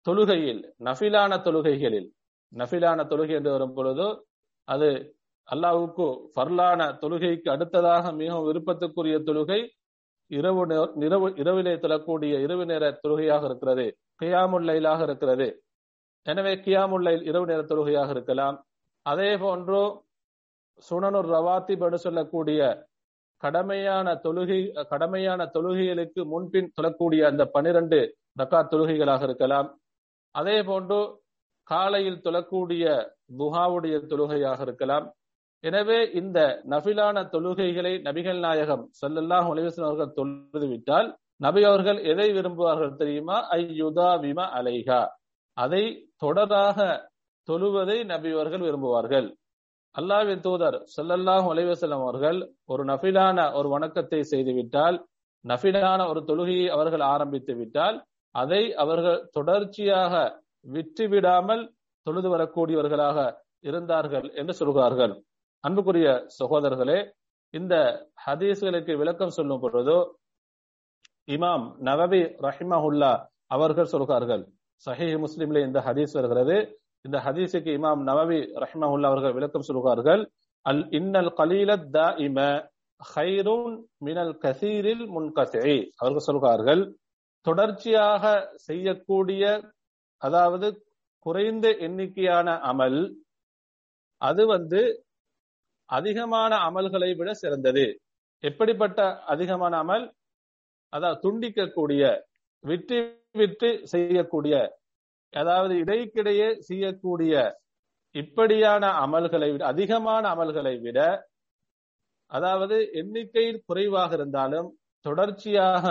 தொழுகையில் 0.06 0.62
நஃபிலான 0.88 1.32
தொழுகைகளில் 1.48 2.08
நஃபிலான 2.54 3.00
தொழுகை 3.12 3.36
என்று 3.40 3.52
வரும் 3.52 3.76
பொழுது 3.76 4.08
அது 4.68 4.90
அல்லாவுக்கு 5.48 6.08
ஃபர்லான 6.36 6.82
தொழுகைக்கு 7.02 7.50
அடுத்ததாக 7.50 8.12
மிகவும் 8.12 8.48
விருப்பத்துக்குரிய 8.48 9.18
தொழுகை 9.28 9.60
இரவு 10.32 10.64
இரவு 11.06 11.28
இரவிலே 11.42 11.74
தொழக்கூடிய 11.76 12.34
இரவு 12.46 12.66
நேர 12.66 12.84
தொழுகையாக 13.04 13.44
இருக்கிறது 13.46 13.86
கியாமுல்லைலாக 14.22 15.02
இருக்கிறது. 15.08 15.48
எனவே 16.26 16.54
கியாமுல்லைல் 16.66 17.24
இரவு 17.30 17.46
நேர 17.46 17.62
தொழுகையாக 17.62 18.10
இருக்கலாம். 18.10 18.58
அதே 19.06 19.38
போன்று 19.38 19.82
சுனனுர் 20.90 21.30
ரவாத்திப் 21.36 21.84
என்று 21.86 21.98
சொல்லக்கூடிய 21.98 22.62
கடமையான 23.44 24.08
தொழுகை 24.26 24.60
கடமையான 24.92 25.42
தொழுகைகளுக்கு 25.56 26.22
முன்பின் 26.34 26.70
தொழக்கூடிய 26.78 27.22
அந்த 27.32 27.44
பனிரெண்டு 27.56 28.00
ரக்கா 28.40 28.60
தொழுகைகளாக 28.74 29.24
இருக்கலாம். 29.30 29.70
அதே 30.36 30.58
போன்று 30.70 31.00
காலையில் 31.68 32.22
தொழக்கூடிய 32.26 32.84
துஹாவுடைய 33.40 33.96
தொழுகையாக 34.12 34.60
இருக்கலாம். 34.68 35.06
எனவே 35.64 35.98
இந்த 36.20 36.40
நபிலான 36.74 37.18
தொழுகைகளை 37.34 37.94
நபிகள் 38.08 38.40
நாயகம் 38.46 38.84
சல்லல்லாஹ் 39.02 39.50
அலிவசன் 39.54 39.88
அவர்கள் 39.90 40.16
தொழுது 40.20 40.68
விட்டால் 40.72 41.10
நபி 41.46 41.62
அவர்கள் 41.70 42.00
எதை 42.12 42.28
விரும்புவார்கள் 42.38 42.98
தெரியுமா? 43.02 43.38
ஐயுதா 43.58 44.10
விம 44.24 44.40
அலைகா 44.60 45.02
அதை 45.58 45.84
தொடராக 46.24 46.80
தொழுவதை 47.48 47.98
நபி 48.12 48.30
அவர்கள் 48.38 48.66
விரும்புவார்கள். 48.68 49.28
அல்லாவின் 49.96 50.44
தூதர் 50.46 50.78
சல்லல்லாஹ் 50.96 51.48
அலைவசலம் 51.54 52.04
அவர்கள் 52.06 52.40
ஒரு 52.66 52.84
நஃபிலான 52.92 53.38
ஒரு 53.54 53.68
வணக்கத்தை 53.70 54.22
செய்துவிட்டால் 54.32 54.98
நஃபிலான 55.46 56.02
ஒரு 56.12 56.22
தொழுகையை 56.30 56.68
அவர்கள் 56.70 57.04
ஆரம்பித்து 57.14 57.54
விட்டால் 57.56 57.98
அதை 58.36 58.62
அவர்கள் 58.74 59.20
தொடர்ச்சியாக 59.32 60.14
விட்டு 60.66 61.06
விடாமல் 61.08 61.64
தொழுது 62.06 62.30
வரக்கூடியவர்களாக 62.30 63.18
இருந்தார்கள் 63.62 64.28
என்று 64.34 64.54
சொல்கிறார்கள். 64.54 65.14
அன்புக்குரிய 65.64 66.08
சகோதரர்களே 66.40 67.00
இந்த 67.54 67.76
ஹதீஸ்களுக்கு 68.26 68.94
விளக்கம் 69.02 69.36
சொல்லும் 69.38 69.62
பொழுதோ 69.64 70.00
இமாம் 71.28 71.66
நவவி 71.82 72.22
ரஹிமஹுல்லா 72.46 73.12
அவர்கள் 73.48 73.92
சொல்கிறார்கள் 73.94 74.44
சஹி 74.86 75.08
முஸ்லிம்ல 75.26 75.62
இந்த 75.68 75.80
ஹதீஸ் 75.88 76.16
வருகிறது 76.18 76.56
இந்த 77.06 77.18
ஹதீஸுக்கு 77.26 77.72
இமாம் 77.78 78.02
நவவி 78.04 78.40
ரஹ்மஹுல்லா 78.64 79.10
அவர்கள் 79.10 79.34
விளக்கம் 79.34 79.68
சொல்கிறார்கள் 79.70 80.22
அல் 80.66 80.84
இன்னல் 80.92 81.32
கலீலத் 81.38 81.88
தாஇம 81.94 82.40
ஹைரூன் 83.02 83.76
மினல் 83.98 84.36
கசீரில் 84.38 85.06
முன்கசி 85.08 85.78
அவர்கள் 85.98 86.28
சொல்கிறார்கள் 86.28 86.82
தொடர்ச்சியாக 87.46 88.24
செய்யக்கூடிய 88.62 89.44
அதாவது 90.22 90.68
குறைந்த 91.26 91.68
எண்ணிக்கையான 91.80 92.50
அமல் 92.64 93.00
அது 94.22 94.44
வந்து 94.46 94.82
அதிகமான 95.90 96.52
அமல்களை 96.68 97.10
விட 97.16 97.30
சிறந்தது. 97.34 97.86
எப்படிப்பட்ட 98.44 99.00
அதிகமான 99.26 99.74
அமல்? 99.84 100.06
அதாவது 100.94 101.22
துண்டிக்கக்கூடிய 101.24 102.04
விட்டு 102.64 103.00
விட்டு 103.34 103.70
செய்யக்கூடிய 103.84 104.56
அதாவது 105.34 105.74
இடைக்கிடையே 105.76 106.48
செய்யக்கூடிய 106.60 107.34
இப்படியான 108.16 108.86
அமல்களை 109.04 109.50
விட 109.52 109.64
அதிகமான 109.66 110.24
அமல்களை 110.36 110.74
விட 110.80 111.00
அதாவது 112.32 112.78
எண்ணிக்கையில் 112.94 113.64
குறைவாக 113.66 114.12
இருந்தாலும் 114.14 114.70
தொடர்ச்சியாக 115.06 115.86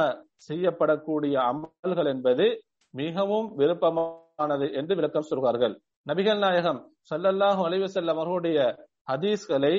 செய்யப்படக்கூடிய 0.48 1.34
அமல்கள் 1.50 2.10
என்பது 2.14 2.46
மிகவும் 2.94 3.48
விருப்பமானது 3.56 4.66
என்று 4.72 4.94
விளக்கம் 4.94 5.28
சொல்வார்கள் 5.30 5.74
நபிகள் 6.06 6.38
நாயகம் 6.38 6.80
சல்லல்லாஹு 7.10 7.62
அலைவசல்லம் 7.68 8.16
அவர்களுடைய 8.16 8.58
ஹதீஸ்களை 9.08 9.74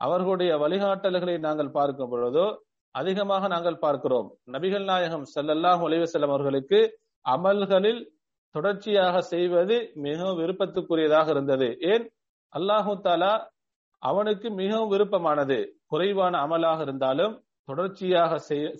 அவர்களுடைய 0.00 0.52
வழிகாட்டல்களை 0.58 1.36
நாங்கள் 1.38 1.70
பார்க்கும் 1.70 2.10
பொழுதோ 2.12 2.46
அதிகமாக 2.94 3.48
நாங்கள் 3.48 3.82
பார்க்கிறோம். 3.84 4.28
நபிகள் 4.46 4.84
நாயகம் 4.84 5.26
சல்லல்லாஹு 5.34 6.06
செல்லும் 6.06 6.30
அவர்களுக்கு 6.30 6.80
அமல்களில் 7.24 8.00
தொடர்ச்சியாக 8.54 9.16
செய்வது 9.32 9.76
மிகவும் 10.06 10.38
விருப்பத்துக்குரியதாக 10.40 11.26
இருந்தது. 11.34 11.68
ஏன்? 11.92 12.04
அல்லாஹு 12.52 12.92
தாலா 13.06 13.32
அவனுக்கு 14.02 14.48
மிகவும் 14.60 14.92
விருப்பமானது. 14.94 15.58
குறைவான 15.92 16.34
அமலாக 16.44 16.80
இருந்தாலும் 16.82 17.34
தொடர்ச்சியாக 17.68 18.32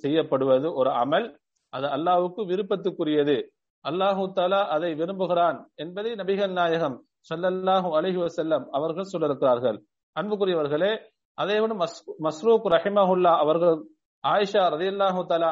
செய்யப்படுவது 0.03 0.69
ஒரு 0.81 0.91
அமல். 1.03 1.27
அது 1.73 1.87
அல்லாஹுக்கு 1.97 2.43
விருப்பத்துக்குரியது. 2.53 3.37
அல்லாஹு 3.85 4.25
தாலா 4.39 4.61
அதை 4.75 4.91
விரும்புகிறான் 5.01 5.59
என்பதை 5.83 6.11
நபிகள் 6.21 6.53
நாயகம் 6.59 6.97
சொல்லல்லாஹு 7.31 7.89
அலஹி 7.99 8.19
வசல்லம் 8.27 8.65
அவர்கள் 8.77 9.11
சொல்லிருக்கிறார்கள் 9.13 9.79
அன்புக்குரியவர்களே 10.17 10.93
அதே 11.39 11.57
விட 11.63 11.73
மஸ்ரூக் 12.27 12.67
ரஹிமஹுல்லா 12.75 13.33
அவர்கள் 13.43 13.77
ஆயிஷா 14.25 14.63
ரதியல்லாஹு 14.75 15.21
தாலா 15.31 15.51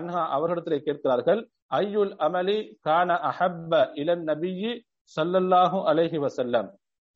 அன்ஹா 0.00 0.22
அவர்களிடத்திலே 0.36 0.78
கேட்கிறார்கள் 0.86 1.40
ஐயுல் 1.70 2.12
அமலி 2.26 2.58
கான 2.86 3.10
அஹப்ப 3.30 3.72
இளன் 4.02 4.24
நபியி 4.30 4.70
சல்லல்லாஹு 5.12 5.78
அலஹி 5.90 6.18
வசல்லம் 6.24 6.68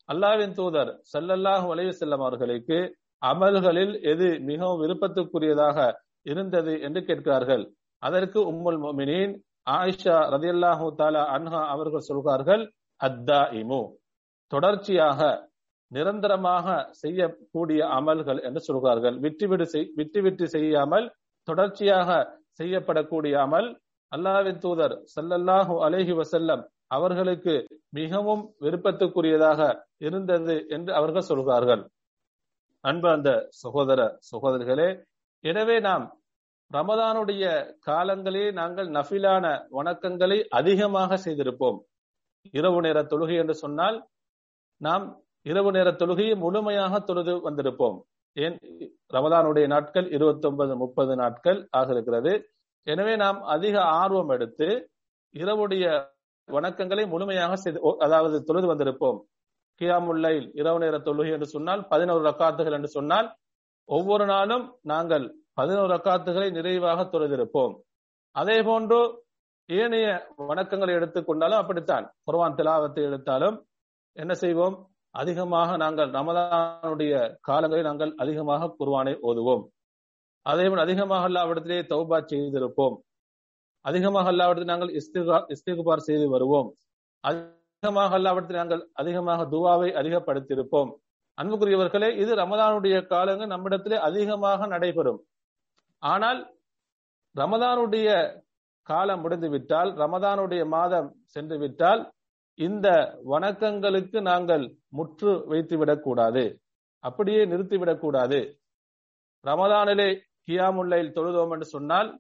அல்லாவின் 0.08 0.54
தூதர் 0.58 0.90
சல்லல்லாஹு 1.12 1.66
அலஹி 1.74 1.92
செல்லம் 2.00 2.24
அவர்களுக்கு 2.26 2.78
அமல்களில் 3.22 3.94
எது 4.12 4.28
மிகவும் 4.48 4.80
விருப்பத்துக்குரியதாக 4.82 5.78
இருந்தது 6.30 6.72
என்று 6.86 7.00
கேட்கிறார்கள். 7.08 7.64
அதற்கு 8.02 8.38
உம்முல் 8.50 8.80
மொமினின் 8.84 9.34
ஆயிஷா 9.76 10.16
ரதியல்லாஹு 10.34 10.86
தாலா 11.00 11.22
அன்ஹா 11.36 11.60
அவர்கள் 11.74 12.08
சொல்கிறார்கள் 12.10 12.62
அத்தா 13.00 13.40
இமு 13.60 13.82
தொடர்ச்சியாக 14.52 15.20
நிரந்தரமாக 15.90 16.66
செய்யக்கூடிய 17.02 17.80
அமல்கள் 17.98 18.40
என்று 18.48 18.60
சொல்கிறார்கள். 18.68 19.16
விட்டுவிடு 19.24 19.66
விட்டு 19.98 20.20
விட்டு 20.26 20.44
செய்யாமல் 20.56 21.06
தொடர்ச்சியாக 21.48 22.10
செய்யப்படக்கூடிய 22.60 23.34
அமல் 23.46 23.68
அல்லாவின் 24.12 24.58
தூதர் 24.58 24.94
சல்லல்லாஹு 25.14 25.74
அலேஹி 25.86 26.14
வசல்லம் 26.20 26.62
அவர்களுக்கு 26.86 27.54
மிகவும் 27.90 28.42
விருப்பத்துக்குரியதாக 28.60 29.60
இருந்தது 29.98 30.54
என்று 30.68 30.94
அவர்கள் 30.94 31.28
சொல்கிறார்கள். 31.30 31.82
அன்பு 32.84 33.08
அந்த 33.08 33.30
சகோதர 33.62 34.00
சகோதரிகளே 34.30 34.88
எனவே 35.44 35.80
நாம் 35.80 36.04
ரமதானுடைய 36.70 37.44
காலங்களே 37.86 38.52
நாங்கள் 38.52 38.88
நஃபிலான 38.88 39.44
வணக்கங்களை 39.70 40.38
அதிகமாக 40.48 41.18
செய்திருப்போம். 41.24 41.78
இரவு 42.50 42.80
நேர 42.80 42.98
தொழுகை 43.02 43.36
என்று 43.36 43.54
சொன்னால் 43.54 43.98
நாம் 44.80 45.04
இரவு 45.42 45.70
நேர 45.72 45.88
தொழுகையை 45.90 46.36
முழுமையாக 46.36 47.00
தொழுது 47.00 47.32
வந்திருப்போம். 47.48 47.98
ஏன்? 48.36 48.56
ரமதானுடைய 49.14 49.66
நாட்கள் 49.66 50.06
இருபத்தி 50.10 50.46
ஒன்பது 50.46 50.76
முப்பது 50.76 51.16
நாட்கள் 51.16 51.68
ஆக 51.70 51.92
இருக்கிறது. 51.92 52.32
எனவே 52.86 53.14
நாம் 53.16 53.38
அதிக 53.54 53.74
ஆர்வம் 54.00 54.32
எடுத்து 54.36 54.68
இரவுடைய 55.34 55.84
வணக்கங்களை 56.48 57.04
முழுமையாக 57.12 57.56
செய்து 57.56 57.80
அதாவது 58.04 58.36
தொழுது 58.48 58.66
வந்திருப்போம். 58.70 59.18
கியாமுல்லைல் 59.80 60.48
இரவு 60.60 60.78
நேர 60.82 60.96
தொழுகை 60.98 61.32
என்று 61.36 61.48
சொன்னால் 61.54 61.82
பதினோரு 61.92 62.22
ரக்காத்துகள் 62.28 62.76
என்று 62.78 62.90
சொன்னால் 62.96 63.28
ஒவ்வொரு 63.88 64.24
நாளும் 64.32 64.64
நாங்கள் 64.92 65.24
பதினோரு 65.58 65.90
ரக்காத்துகளை 65.94 66.48
நிறைவாக 66.56 67.04
தொழுதிருப்போம். 67.12 67.74
அதே 68.36 68.56
போன்று 68.62 68.98
ஏனைய 69.68 70.06
வணக்கங்களை 70.50 70.92
எடுத்துக்கொண்டாலும் 70.98 71.60
அப்படித்தான். 71.62 72.06
குர்வான் 72.26 72.56
திலாவத்தை 72.58 73.02
எடுத்தாலும் 73.08 73.56
என்ன 74.16 74.32
செய்வோம்? 74.42 74.76
அதிகமாக 75.14 75.70
நாங்கள் 75.76 76.10
ரமதானுடைய 76.18 77.14
காலங்களில் 77.48 77.88
நாங்கள் 77.90 78.12
அதிகமாக 78.22 78.70
குர்வானை 78.78 79.14
ஓதுவோம். 79.28 79.64
அதேபோல் 80.46 80.84
அதிகமாக 80.84 81.28
அல்லாவிடத்திலே 81.28 81.78
தௌபா 81.92 82.18
செய்திருப்போம். 82.30 82.96
அதிகமாக 83.84 84.30
அல்லாவிடத்தில் 84.32 84.72
நாங்கள் 84.72 84.94
இஸ்திகுபார் 85.54 86.06
செய்து 86.08 86.26
வருவோம். 86.28 86.68
அதிகமாக 87.24 88.18
அல்லாவிடத்தில் 88.18 88.60
நாங்கள் 88.62 88.82
அதிகமாக 88.92 89.46
துவாவை 89.54 89.88
அதிகப்படுத்தியிருப்போம். 90.00 90.90
அன்புக்குரியவர்களே 91.38 92.08
இது 92.22 92.32
ரமதானுடைய 92.34 92.96
காலங்கள் 93.06 93.52
நம்மிடத்திலே 93.54 93.98
அதிகமாக 94.08 94.66
நடைபெறும். 94.66 95.20
ஆனால் 96.02 96.40
ரமதானுடைய 97.36 98.08
காலம் 98.86 99.20
முடிந்து 99.20 99.48
விட்டால் 99.50 99.90
ரமதானுடைய 100.02 100.62
மாதம் 100.66 101.08
சென்று 101.26 101.56
விட்டால் 101.58 102.00
இந்த 102.58 102.88
வணக்கங்களுக்கு 103.32 104.18
நாங்கள் 104.20 104.64
முற்று 104.88 105.32
வைத்து 105.46 105.76
விடக்கூடாது 105.78 106.44
அப்படியே 107.04 107.42
நிறுத்திவிடக் 107.44 108.02
கூடாது 108.04 108.40
ரமதானிலே 109.44 110.08
கியாமுல்லையில் 110.48 111.14
தொழுதோம் 111.16 111.52
என்று 111.54 111.66
சொன்னால் 111.66 112.10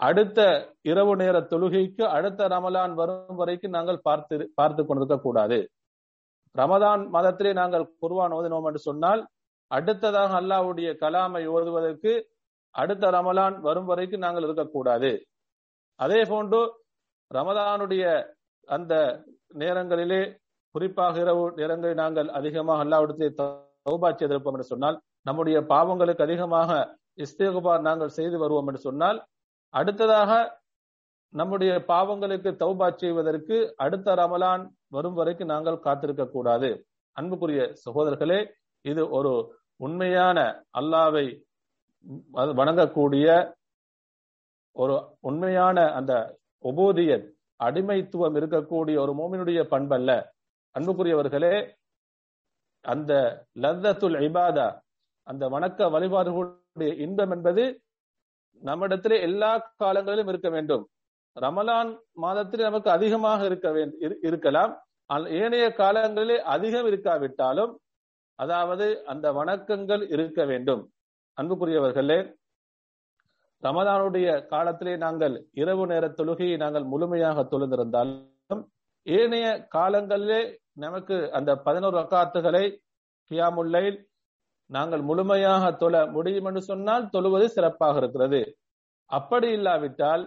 அடுத்த 0.00 0.40
இரவு 0.82 1.14
நேர 1.16 1.36
தொழுகைக்கு 1.50 2.04
அடுத்த 2.16 2.48
ரமலான் 2.48 2.94
வரும் 2.94 3.38
வரைக்கும் 3.40 3.74
நாங்கள் 3.76 4.04
பார்த்து 4.06 4.36
பார்த்து 4.54 4.82
கொண்டிருக்க 4.82 5.16
கூடாது. 5.18 5.58
ரமதான் 6.54 7.02
மாதத்திலே 7.14 7.52
நாங்கள் 7.52 7.84
குர்வான் 8.02 8.34
ஓதினோம் 8.36 8.66
என்று 8.66 8.80
சொன்னால் 8.80 9.22
அடுத்ததாக 9.70 10.32
அல்லாவுடைய 10.40 10.88
கலாமை 11.02 11.42
ஓதுவதற்கு 11.46 12.12
அடுத்த 12.74 13.10
ரமலான் 13.10 13.56
வரும் 13.60 13.88
வரைக்கும் 13.90 14.24
நாங்கள் 14.24 14.42
இருக்கக்கூடாது 14.42 15.10
அதே 16.00 16.20
போன்று 16.24 16.60
ரமதானுடைய 17.30 18.04
அந்த 18.68 18.94
நேரங்களிலே 19.54 20.22
குறிப்பாக 20.74 21.20
இரவு 21.20 21.44
நேரங்களில் 21.56 22.00
நாங்கள் 22.02 22.28
அதிகமாக 22.30 22.84
அல்லாவிடத்தை 22.84 23.28
தௌபா 23.86 24.10
செய்திருப்போம் 24.10 24.56
என்று 24.56 24.72
சொன்னால் 24.72 24.98
நம்முடைய 25.28 25.58
பாவங்களுக்கு 25.72 26.22
அதிகமாக 26.22 26.70
இஸ்தேகுபார் 27.24 27.86
நாங்கள் 27.88 28.16
செய்து 28.18 28.36
வருவோம் 28.42 28.68
என்று 28.70 28.80
சொன்னால் 28.88 29.18
அடுத்ததாக 29.74 30.30
நம்முடைய 31.34 31.72
பாவங்களுக்கு 31.90 32.50
தௌபா 32.62 32.86
செய்வதற்கு 33.02 33.56
அடுத்த 33.84 34.14
ரமலான் 34.20 34.62
வரும் 34.94 35.18
வரைக்கும் 35.18 35.52
நாங்கள் 35.52 35.84
காத்திருக்க 35.86 36.24
கூடாது. 36.26 36.70
அன்புக்குரிய 37.16 37.62
சகோதரர்களே 37.84 38.40
இது 38.84 39.02
ஒரு 39.18 39.32
உண்மையான 39.80 40.38
அல்லாவை 40.80 41.26
வணங்கக்கூடிய 42.60 43.26
ஒரு 44.76 44.94
உண்மையான 45.28 45.78
அந்த 45.98 46.12
ஒபோதிய 46.64 47.12
அடிமைத்துவம் 47.60 48.36
இருக்கக்கூடிய 48.40 48.96
ஒரு 49.04 49.12
மோமினுடைய 49.20 49.60
பண்பல்ல. 49.72 50.10
அன்புக்குரியவர்களே 50.74 51.54
அந்த 52.84 53.12
லத்தத்துல் 53.64 54.18
ஐபாதா 54.26 54.68
அந்த 55.26 55.44
வணக்க 55.54 55.88
வழிபாடுகளுடைய 55.94 56.90
இன்பம் 57.04 57.32
என்பது 57.36 57.64
நம்மிடத்திலே 58.62 59.16
எல்லா 59.28 59.50
காலங்களிலும் 59.82 60.30
இருக்க 60.32 60.48
வேண்டும். 60.56 60.84
ரமலான் 61.36 61.90
மாதத்தில் 62.24 62.66
நமக்கு 62.68 62.90
அதிகமாக 62.90 63.44
இருக்க 63.50 63.68
வேண்டும் 63.76 64.16
இருக்கலாம். 64.28 64.72
ஏனைய 65.40 65.66
காலங்களிலே 65.78 66.36
அதிகம் 66.54 66.88
இருக்காவிட்டாலும் 66.90 67.72
அதாவது 68.38 68.86
அந்த 69.12 69.26
வணக்கங்கள் 69.38 70.02
இருக்க 70.14 70.44
வேண்டும். 70.50 70.82
அன்புக்குரியவர்களே 71.38 72.18
ரமதானுடைய 73.62 74.28
காலத்திலே 74.52 74.92
நாங்கள் 74.96 75.34
இரவு 75.62 75.84
நேர 75.86 76.04
தொழுகையை 76.18 76.56
நாங்கள் 76.62 76.86
முழுமையாக 76.92 77.42
தொழுந்திருந்தாலும் 77.50 78.62
ஏனைய 79.06 79.48
காலங்களிலே 79.74 80.40
நமக்கு 80.84 81.16
அந்த 81.38 81.50
பதினோரு 81.66 81.96
அக்காத்துகளை 82.02 82.64
கியாமுல்லைல் 83.30 83.98
நாங்கள் 84.70 85.02
முழுமையாக 85.02 85.70
தொழ 85.82 85.94
முடியும் 86.06 86.46
என்று 86.48 86.62
சொன்னால் 86.62 87.10
தொழுவது 87.12 87.46
சிறப்பாக 87.54 87.98
இருக்கிறது. 87.98 88.40
அப்படி 89.10 89.48
இல்லாவிட்டால் 89.58 90.22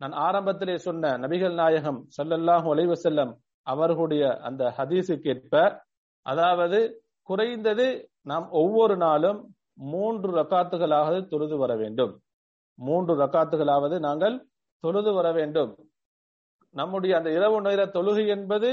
நான் 0.00 0.14
ஆரம்பத்திலே 0.26 0.76
சொன்ன 0.86 1.10
நபிகள் 1.24 1.54
நாயகம் 1.54 1.98
ஸல்லல்லாஹு 2.16 2.68
அலைஹி 2.74 2.96
செல்லம் 3.06 3.32
அவர்களுடைய 3.66 4.24
அந்த 4.48 4.62
ஹதீசுக்கேற்ப 4.78 5.54
அதாவது 6.26 6.78
குறைந்தது 7.28 7.86
நாம் 8.22 8.46
ஒவ்வொரு 8.60 8.96
நாளும் 8.96 9.38
மூன்று 9.90 10.28
ரக்காத்துகளாவது 10.32 11.20
தொழுது 11.28 11.56
வர 11.58 11.72
வேண்டும். 11.74 12.12
மூன்று 12.78 13.12
ரக்காத்துகளாவது 13.22 13.96
நாங்கள் 13.98 14.36
தொழுது 14.84 15.10
வர 15.12 15.28
வேண்டும். 15.32 15.72
நம்முடைய 16.74 17.12
அந்த 17.16 17.30
இரவு 17.30 17.58
நேர 17.60 17.82
தொழுகை 17.96 18.24
என்பது 18.26 18.70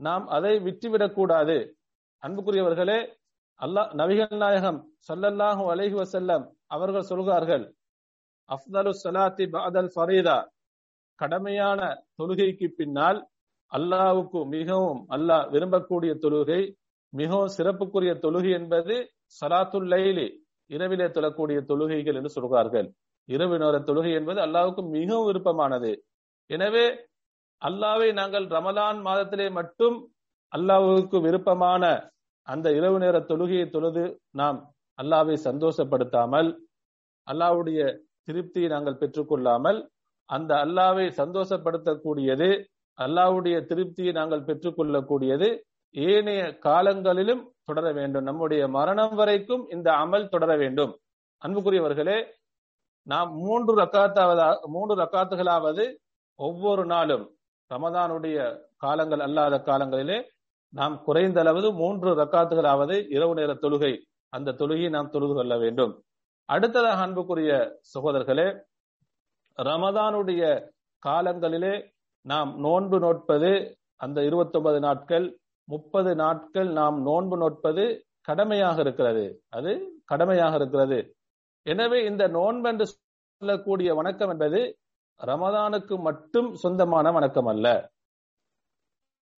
நாம் 0.00 0.24
அதை 0.36 0.52
விட்டுவிடக்கூடாது. 0.66 1.56
அன்புக்குரியவர்களே 2.22 2.98
அல்லாஹ் 3.64 3.90
நபிகள் 4.00 4.38
நாயகம் 4.42 4.78
சல்லல்லாஹு 5.08 5.62
அலைஹி 5.72 5.96
வசல்லம் 6.02 6.44
அவர்கள் 6.74 7.08
சொல்கிறார்கள் 7.10 7.64
அஃதலு 8.48 8.90
சலாத்தி 9.04 9.44
பாதல் 9.54 9.90
ஃபரீதா. 9.94 10.38
கடமையான 11.18 11.80
தொழுகைக்கு 12.18 12.66
பின்னால் 12.78 13.20
அல்லாவுக்கு 13.72 14.40
மிகவும் 14.56 15.00
அல்லாஹ் 15.14 15.46
விரும்பக்கூடிய 15.54 16.12
தொழுகை 16.24 16.60
மிகவும் 17.12 17.54
சிறப்புக்குரிய 17.56 18.12
தொழுகை 18.24 18.50
என்பது 18.58 18.94
சலாத்துல் 19.38 19.88
லைலி 19.92 20.26
இரவிலே 20.70 21.06
தொழக்கூடிய 21.16 21.58
தொழுகைகள் 21.70 22.18
என்று 22.20 22.32
சொல்கிறார்கள். 22.36 22.88
இரவு 23.28 23.56
நேர 23.62 23.76
தொழுகை 23.88 24.12
என்பது 24.18 24.38
அல்லாவுக்கு 24.46 24.82
மிகவும் 24.96 25.28
விருப்பமானது. 25.28 25.92
எனவே 26.50 26.86
அல்லாவை 27.62 28.08
நாங்கள் 28.20 28.46
ரமலான் 28.56 29.00
மாதத்திலே 29.08 29.46
மட்டும் 29.58 29.96
அல்லாவுக்கு 30.52 31.16
விருப்பமான 31.26 31.84
அந்த 32.48 32.66
இரவு 32.78 32.98
நேர 33.02 33.16
தொழுகையை 33.30 33.66
தொழுது 33.74 34.04
நாம் 34.40 34.58
அல்லாவை 34.98 35.36
சந்தோஷப்படுத்தாமல் 35.48 36.50
அல்லாஹ்வுடைய 37.28 37.80
திருப்தியை 38.28 38.68
நாங்கள் 38.74 39.00
பெற்றுக்கொள்ளாமல் 39.00 39.78
அந்த 40.28 40.52
அல்லாவை 40.64 41.06
சந்தோஷப்படுத்தக்கூடியது 41.20 42.48
அல்லாஹ்வுடைய 42.98 43.56
திருப்தியை 43.70 44.12
நாங்கள் 44.18 44.46
பெற்றுக்கொள்ளக்கூடியது 44.48 45.48
ஏனைய 45.94 46.42
காலங்களிலும் 46.66 47.42
தொடர 47.68 47.86
வேண்டும். 47.98 48.26
நம்முடைய 48.28 48.62
மரணம் 48.76 49.14
வரைக்கும் 49.20 49.62
இந்த 49.74 49.88
அமல் 50.02 50.32
தொடர 50.34 50.50
வேண்டும். 50.62 50.92
அன்புக்குரியவர்களே 51.42 52.18
நாம் 53.06 53.30
மூன்று 53.44 53.72
ரக்காத்தாவது 53.80 54.44
மூன்று 54.74 54.94
ரக்காத்துகளாவது 55.02 55.84
ஒவ்வொரு 56.38 56.84
நாளும் 56.94 57.24
ரமதானுடைய 57.70 58.38
காலங்கள் 58.84 59.22
அல்லாத 59.26 59.54
காலங்களிலே 59.68 60.18
நாம் 60.72 61.02
குறைந்த 61.02 61.40
அளவு 61.40 61.72
மூன்று 61.72 62.16
ரக்காத்துகளாவது 62.16 63.06
இரவு 63.08 63.34
நேர 63.34 63.54
தொழுகை. 63.54 64.02
அந்த 64.28 64.52
தொழுகையை 64.52 64.88
நாம் 64.90 65.10
தொழுது 65.10 65.34
கொள்ள 65.34 65.58
வேண்டும். 65.58 66.04
அடுத்ததாக 66.44 67.00
அன்புக்குரிய 67.00 67.80
சகோதரர்களே 67.98 68.62
ரமதானுடைய 69.58 70.72
காலங்களிலே 71.06 71.92
நாம் 72.20 72.58
நோன்பு 72.60 72.98
நோட்பது 72.98 73.74
அந்த 73.96 74.24
இருபத்தி 74.24 74.58
ஒன்பது 74.58 74.80
நாட்கள் 74.80 75.38
முப்பது 75.64 76.14
நாட்கள் 76.14 76.68
நாம் 76.68 77.02
நோன்பு 77.02 77.36
நோட்பது 77.42 78.00
கடமையாக 78.20 78.80
இருக்கிறது. 78.80 79.42
அது 79.48 80.02
கடமையாக 80.04 80.56
இருக்கிறது. 80.56 81.16
எனவே 81.62 82.04
இந்த 82.04 82.28
நோன்பு 82.28 82.68
என்று 82.68 82.86
சொல்லக்கூடிய 82.86 83.94
வணக்கம் 83.94 84.28
என்பது 84.28 84.78
ரமதானுக்கு 85.26 86.00
மட்டும் 86.00 86.54
சொந்தமான 86.54 87.12
வணக்கம் 87.12 87.46
அல்ல. 87.46 87.90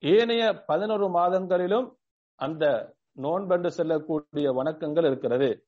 ஏனைய 0.02 0.64
பதினொரு 0.66 1.06
மாதங்களிலும் 1.08 1.86
அந்த 2.34 2.64
நோன்பென்று 3.22 3.66
செல்லக்கூடிய 3.66 4.48
வணக்கங்கள் 4.52 5.06
இருக்கிறது. 5.06 5.66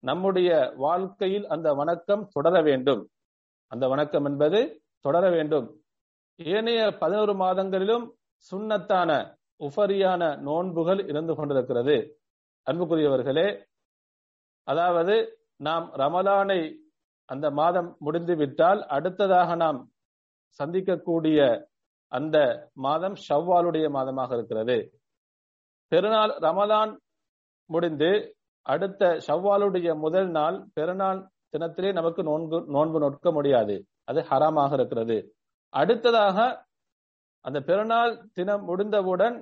நம்முடைய 0.00 0.50
வாழ்க்கையில் 0.76 1.46
அந்த 1.48 1.68
வணக்கம் 1.74 2.28
தொடர 2.32 2.62
வேண்டும். 2.62 3.02
அந்த 3.72 3.88
வணக்கம் 3.88 4.24
என்பது 4.24 4.82
தொடர 5.00 5.30
வேண்டும். 5.30 5.66
ஏனைய 6.38 6.80
பதினோரு 6.98 7.34
மாதங்களிலும் 7.34 8.04
சுண்ணத்தான 8.50 9.10
உஃபரியான 9.60 10.22
நோன்புகள் 10.38 11.00
இருந்து 11.06 11.34
கொண்டிருக்கிறது. 11.34 11.96
அன்புக்குரியவர்களே 12.66 13.48
அதாவது 14.68 15.16
நாம் 15.56 15.86
ரமலானை 15.94 16.60
அந்த 17.28 17.50
மாதம் 17.50 17.96
முடிந்து 17.98 18.36
விட்டால் 18.36 18.80
அடுத்ததாக 18.86 19.54
நாம் 19.54 19.78
சந்திக்கக்கூடிய 20.60 21.38
அந்த 22.12 22.36
மாதம் 22.72 23.16
ஷவ்வாலுடைய 23.28 23.86
மாதமாக 23.96 24.32
இருக்கிறது. 24.32 24.76
பெருநாள் 25.92 26.32
ரமலான் 26.40 26.92
முடிந்து 27.70 28.10
அடுத்த 28.62 29.02
ஷவ்வாலுடைய 29.26 29.88
முதல் 29.98 30.28
நாள் 30.28 30.56
பெருநாள் 30.74 31.20
தினத்திலே 31.52 31.92
நமக்கு 31.92 32.22
நோன்பு 32.22 32.64
நோன்பு 32.68 32.98
நோட்க 33.00 33.32
முடியாது. 33.32 33.74
அது 34.04 34.20
ஹராமாக 34.30 34.72
இருக்கிறது. 34.72 35.16
அடுத்ததாக 35.72 36.66
அந்த 37.40 37.58
பெருநாள் 37.60 38.12
தினம் 38.32 38.64
முடிந்தவுடன் 38.64 39.36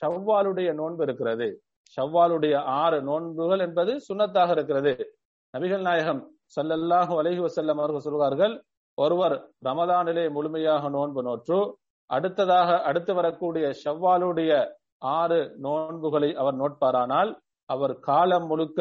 ஷவ்வாலுடைய 0.00 0.74
நோன்பு 0.74 1.02
இருக்கிறது. 1.02 1.48
ஷவ்வாலுடைய 1.96 2.54
ஆறு 2.56 3.02
நோன்புகள் 3.02 3.58
என்பது 3.58 3.92
சுண்ணத்தாக 4.08 4.50
இருக்கிறது. 4.50 4.92
நபிகள் 5.54 5.80
நாயகம் 5.80 6.22
சல்லல்லாஹு 6.56 7.12
அலஹி 7.20 7.40
வசல்லம் 7.46 7.80
அவர்கள் 7.82 8.00
சொல்வார்கள் 8.00 8.54
ஒருவர் 8.98 9.36
ரமதானிலே 9.66 10.24
முழுமையாக 10.30 10.88
நோன்பு 10.88 11.22
நோற்று 11.22 11.58
அடுத்ததாக 12.10 12.70
அடுத்து 12.88 13.12
வரக்கூடிய 13.14 13.66
ஷவ்வாலுடைய 13.82 14.52
ஆறு 15.12 15.38
நோன்புகளை 15.66 16.30
அவர் 16.34 16.56
நோட்பாரானால் 16.62 17.30
அவர் 17.68 17.94
காலம் 18.00 18.46
முழுக்க 18.46 18.80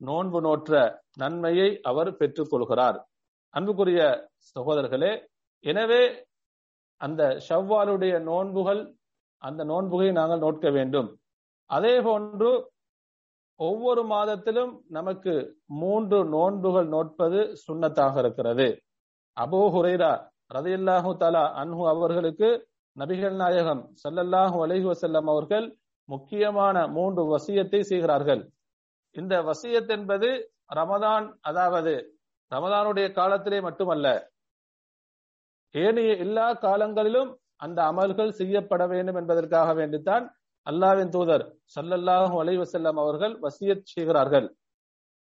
நோன்பு 0.00 0.40
நோற்ற 0.40 0.72
நன்மையை 1.18 1.68
அவர் 1.82 2.10
பெற்றுக் 2.16 2.50
கொள்கிறார் 2.50 2.98
அன்புக்குரிய 3.54 4.02
சகோதரர்களே 4.56 5.12
எனவே 5.64 6.02
அந்த 7.00 7.22
ஷவ்வாலுடைய 7.48 8.14
நோன்புகள் 8.30 8.82
அந்த 9.42 9.62
நோன்புகளை 9.64 10.10
நாங்கள் 10.12 10.42
நோட்க 10.44 10.66
வேண்டும். 10.70 11.08
அதே 11.70 11.94
போன்று 12.00 12.50
ஒவ்வொரு 13.60 14.02
மாதத்திலும் 14.04 14.72
நமக்கு 14.88 15.32
மூன்று 15.80 16.18
நோன்புகள் 16.34 16.88
நோட்பது 16.94 17.40
சுண்ணத்தாக 17.66 18.14
இருக்கிறது. 18.18 18.66
அபோ 19.40 19.60
ஹுரைரா 19.74 20.12
ரதையல்லாஹு 20.56 21.10
தலா 21.22 21.44
அன்ஹு 21.60 21.82
அவர்களுக்கு 21.92 22.48
நபிகள் 22.96 23.36
நாயகம் 23.42 23.82
சல்லல்லாஹு 24.02 24.56
அலஹி 24.64 24.86
வசல்லம் 24.92 25.28
அவர்கள் 25.32 25.66
முக்கியமான 26.08 26.76
மூன்று 26.96 27.22
வசியத்தை 27.32 27.80
செய்கிறார்கள். 27.90 28.42
இந்த 29.16 29.34
வசியத் 29.48 29.92
என்பது 29.96 30.28
ரமதான் 30.78 31.26
அதாவது 31.40 31.92
ரமதானுடைய 32.52 33.06
காலத்திலே 33.12 33.58
மட்டுமல்ல 33.60 34.06
ஏனைய 35.74 36.12
எல்லா 36.24 36.46
காலங்களிலும் 36.64 37.30
அந்த 37.56 37.78
அமல்கள் 37.90 38.32
செய்யப்பட 38.40 38.82
வேண்டும் 38.86 39.18
என்பதற்காக 39.20 39.68
வேண்டித்தான் 39.74 40.24
அல்லாவின் 40.66 41.12
தூதர் 41.14 41.44
சல்லல்லாஹு 41.76 42.34
அலைவசல்லம் 42.42 42.98
அவர்கள் 43.02 43.34
வசியத் 43.44 43.86
செய்கிறார்கள். 43.92 44.48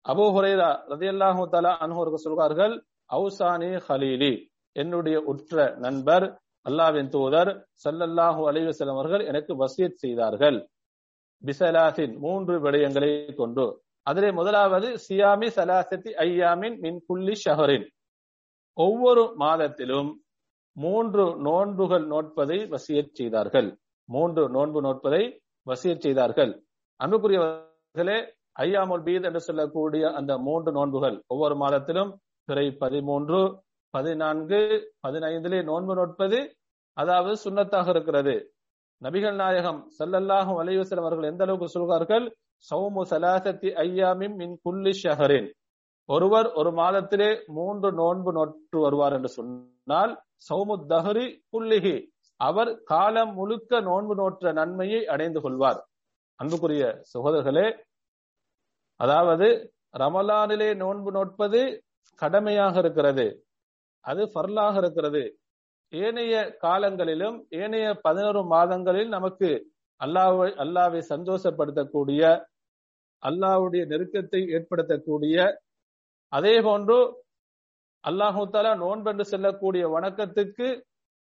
அபு 0.05 0.27
ஹுரைரா 0.37 0.71
ரதியல்லாஹு 0.93 1.45
தலா 1.55 1.73
அனுவர்கள் 1.85 2.25
சொல்வார்கள் 2.27 2.75
அவுசானி 3.13 3.81
ஹலீலி 3.89 4.47
என்னுடைய 4.73 5.21
உற்ற 5.21 5.75
நண்பர் 5.79 6.41
அல்லாவின் 6.69 7.09
தூதர் 7.09 7.67
சல்லல்லாஹு 7.85 8.47
அலை 8.47 8.73
அவர்கள் 8.79 9.27
எனக்கு 9.27 9.67
வசியத் 9.67 9.95
செய்தார்கள். 9.95 10.69
பிசலாசின் 11.45 12.19
மூன்று 12.19 12.61
விடயங்களை 12.61 13.35
கொண்டு. 13.35 13.83
அதிலே 14.03 14.31
முதலாவது 14.31 14.89
சியாமி 15.09 15.47
சலாசத்தி 15.57 16.11
ஐயாமின் 16.19 16.79
மின் 16.79 17.03
புள்ளி 17.07 17.33
ஷஹரின். 17.45 17.87
ஒவ்வொரு 18.73 19.35
மாதத்திலும் 19.39 20.13
மூன்று 20.73 21.37
நோன்புகள் 21.37 22.09
நோட்பதை 22.09 22.69
வசியச் 22.69 23.15
செய்தார்கள். 23.15 23.79
மூன்று 24.05 24.51
நோன்பு 24.51 24.83
நோட்பதை 24.83 25.39
வசியச் 25.67 26.01
செய்தார்கள். 26.01 26.63
அன்புக்குரியவர்களே 27.05 28.19
ஐயாமுல் 28.61 29.03
பீத் 29.03 29.23
என்று 29.23 29.41
சொல்லக்கூடிய 29.41 30.13
அந்த 30.13 30.39
மூன்று 30.39 30.73
நோன்புகள் 30.73 31.23
ஒவ்வொரு 31.27 31.55
மாதத்திலும் 31.55 32.17
பிறை 32.49 32.67
பதிமூன்று 32.83 33.39
பதினான்கு 33.95 34.59
பதினைந்திலே 35.05 35.61
நோன்பு 35.71 35.93
நோட்பது 35.99 36.39
அதாவது 36.97 37.33
சுண்ணத்தாக 37.45 37.89
இருக்கிறது. 37.95 38.35
நபிகள் 39.03 39.37
நாயகம் 39.43 39.81
சல்லல்லாஹு 39.99 40.53
அலைவசலம் 40.63 41.07
அவர்கள் 41.09 41.31
எந்த 41.31 41.43
அளவுக்கு 41.47 41.69
சொல்கிறார்கள்? 41.77 42.27
சௌமு 42.65 43.03
சலாசத்தி 43.13 43.71
ஐயாமிம் 43.85 44.37
மின் 44.41 44.55
குல்லி 44.65 44.93
ஷஹரின். 45.03 45.49
ஒருவர் 46.09 46.49
ஒரு 46.61 46.71
மாதத்திலே 46.81 47.31
மூன்று 47.57 47.89
நோன்பு 48.01 48.31
நோற்று 48.37 48.79
வருவார் 48.85 49.17
என்று 49.17 49.31
சொன்னால் 49.39 50.13
சௌமு 50.49 50.77
தஹரி 50.93 51.27
புல்லிகி 51.53 51.97
அவர் 52.41 52.71
காலம் 52.93 53.33
முழுக்க 53.39 53.81
நோன்பு 53.89 54.15
நோற்ற 54.21 54.53
நன்மையை 54.61 55.01
அடைந்து 55.15 55.41
கொள்வார். 55.45 55.81
அன்புக்குரிய 56.41 56.85
சகோதரர்களே 57.13 57.67
அதாவது 59.01 59.49
ரமலானிலே 60.03 60.71
நோன்பு 60.83 61.11
நோட்பது 61.19 61.61
கடமையாக 62.15 62.79
இருக்கிறது. 62.79 63.27
அது 64.01 64.23
ஃபர்லாக 64.33 64.77
இருக்கிறது. 64.79 65.23
ஏனைய 65.93 66.35
காலங்களிலும் 66.59 67.47
ஏனைய 67.49 67.87
பதினோரு 68.07 68.45
மாதங்களில் 68.45 69.09
நமக்கு 69.09 69.51
அல்லாவை 70.01 70.49
அல்லாவை 70.65 71.01
சந்தோஷப்படுத்தக்கூடிய 71.13 72.23
அல்லாவுடைய 73.23 73.83
நெருக்கத்தை 73.87 74.41
ஏற்படுத்தக்கூடிய 74.57 75.37
அதே 76.33 76.61
போன்று 76.61 76.99
அல்லாஹூத்தாலா 78.05 78.73
நோன்பென்று 78.83 79.21
செல்லக்கூடிய 79.21 79.85
வணக்கத்துக்கு 79.89 80.69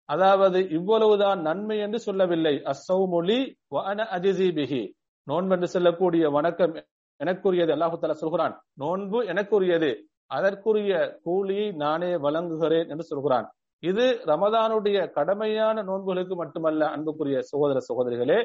அதாவது 0.06 0.60
இவ்வளவுதான் 0.70 1.42
நன்மை 1.42 1.78
என்று 1.80 2.00
சொல்லவில்லை. 2.00 2.54
அசௌமொழி 2.74 3.39
வன 3.68 4.04
அஜிசிபிகி 4.18 4.82
நோன்பென்று 5.28 5.68
செல்லக்கூடிய 5.76 6.30
வணக்கம் 6.30 6.74
எனக்குரியது 7.20 7.72
அல்லாஹு 7.76 7.98
தாலா 8.02 8.18
சொல்கிறான். 8.24 8.56
நோன்பு 8.74 9.20
எனக்குரியது. 9.24 9.92
அதற்குரிய 10.32 10.94
கூலியை 11.26 11.68
நானே 11.84 12.12
வழங்குகிறேன் 12.26 12.89
என்று 12.94 13.06
சொல்கிறான். 13.12 13.48
இது 13.84 14.06
ரமதானுடைய 14.32 14.98
கடமையான 15.18 15.84
நோன்புகளுக்கு 15.89 16.36
மட்டுமல்ல 16.42 16.82
அன்புக்குரிய 16.96 17.39
சகோதர 17.52 17.82
சகோதரிகளே 17.89 18.39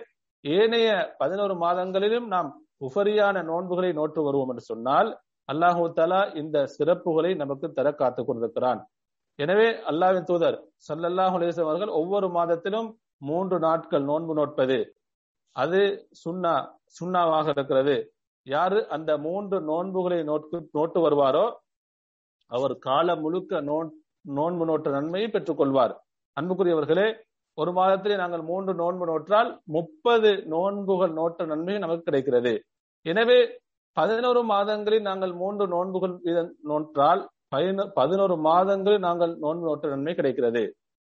ஏனைய 0.45 0.89
பதினோரு 1.21 1.55
மாதங்களிலும் 1.65 2.27
நாம் 2.35 2.51
உபரியான 2.87 3.43
நோன்புகளை 3.51 3.91
நோற்று 3.99 4.21
வருவோம் 4.27 4.51
என்று 4.53 4.65
சொன்னால் 4.71 5.11
அல்லாஹூ 5.49 5.85
தலா 5.99 6.21
இந்த 6.41 6.59
சிறப்புகளை 6.77 7.31
நமக்கு 7.43 7.67
தர 7.79 7.89
காத்து 8.01 8.21
கொண்டிருக்கிறான். 8.23 8.81
எனவே 9.39 9.69
அல்லாவின் 9.91 10.29
தூதர் 10.31 10.57
சல்லல்லாஹு 10.89 11.37
அலிஸ்லாம் 11.39 11.71
அவர்கள் 11.71 11.97
ஒவ்வொரு 12.01 12.29
மாதத்திலும் 12.37 12.89
மூன்று 13.29 13.57
நாட்கள் 13.67 14.05
நோன்பு 14.11 14.33
நோட்பது 14.39 14.79
அது 15.57 15.81
சுண்ணா 16.23 16.55
சுண்ணாவாக 16.99 17.47
இருக்கிறது. 17.57 17.97
யாரு 18.47 18.79
அந்த 18.95 19.11
மூன்று 19.27 19.57
நோன்புகளை 19.71 20.21
நோட்டு 20.31 20.57
நோட்டு 20.77 20.99
வருவாரோ 21.05 21.45
அவர் 22.51 22.75
காலம் 22.87 23.23
முழுக்க 23.25 23.61
நோன் 23.71 23.91
நோன்பு 24.37 24.65
நோற்ற 24.69 24.89
நன்மையை 24.97 25.29
பெற்றுக் 25.35 25.61
கொள்வார். 25.61 25.95
அன்புக்குரியவர்களே 26.37 27.07
ஒரு 27.59 27.73
மாதத்திலே 27.79 28.15
நாங்கள் 28.21 28.45
மூன்று 28.51 28.73
நோன்பு 28.81 29.05
நோற்றால் 29.11 29.51
முப்பது 29.77 30.31
நோன்புகள் 30.53 31.13
நோட்ட 31.19 31.47
நன்மை 31.51 31.77
நமக்கு 31.85 32.07
கிடைக்கிறது. 32.09 32.53
எனவே 33.07 33.39
பதினோரு 33.97 34.41
மாதங்களில் 34.53 35.07
நாங்கள் 35.09 35.33
மூன்று 35.43 35.65
நோன்புகள் 35.75 36.15
நோற்றால் 36.71 37.23
பதினோரு 37.99 38.37
மாதங்களில் 38.49 39.05
நாங்கள் 39.07 39.33
நோன்பு 39.45 39.65
நோட்ட 39.69 39.91
நன்மை 39.95 40.15
கிடைக்கிறது. 40.21 40.63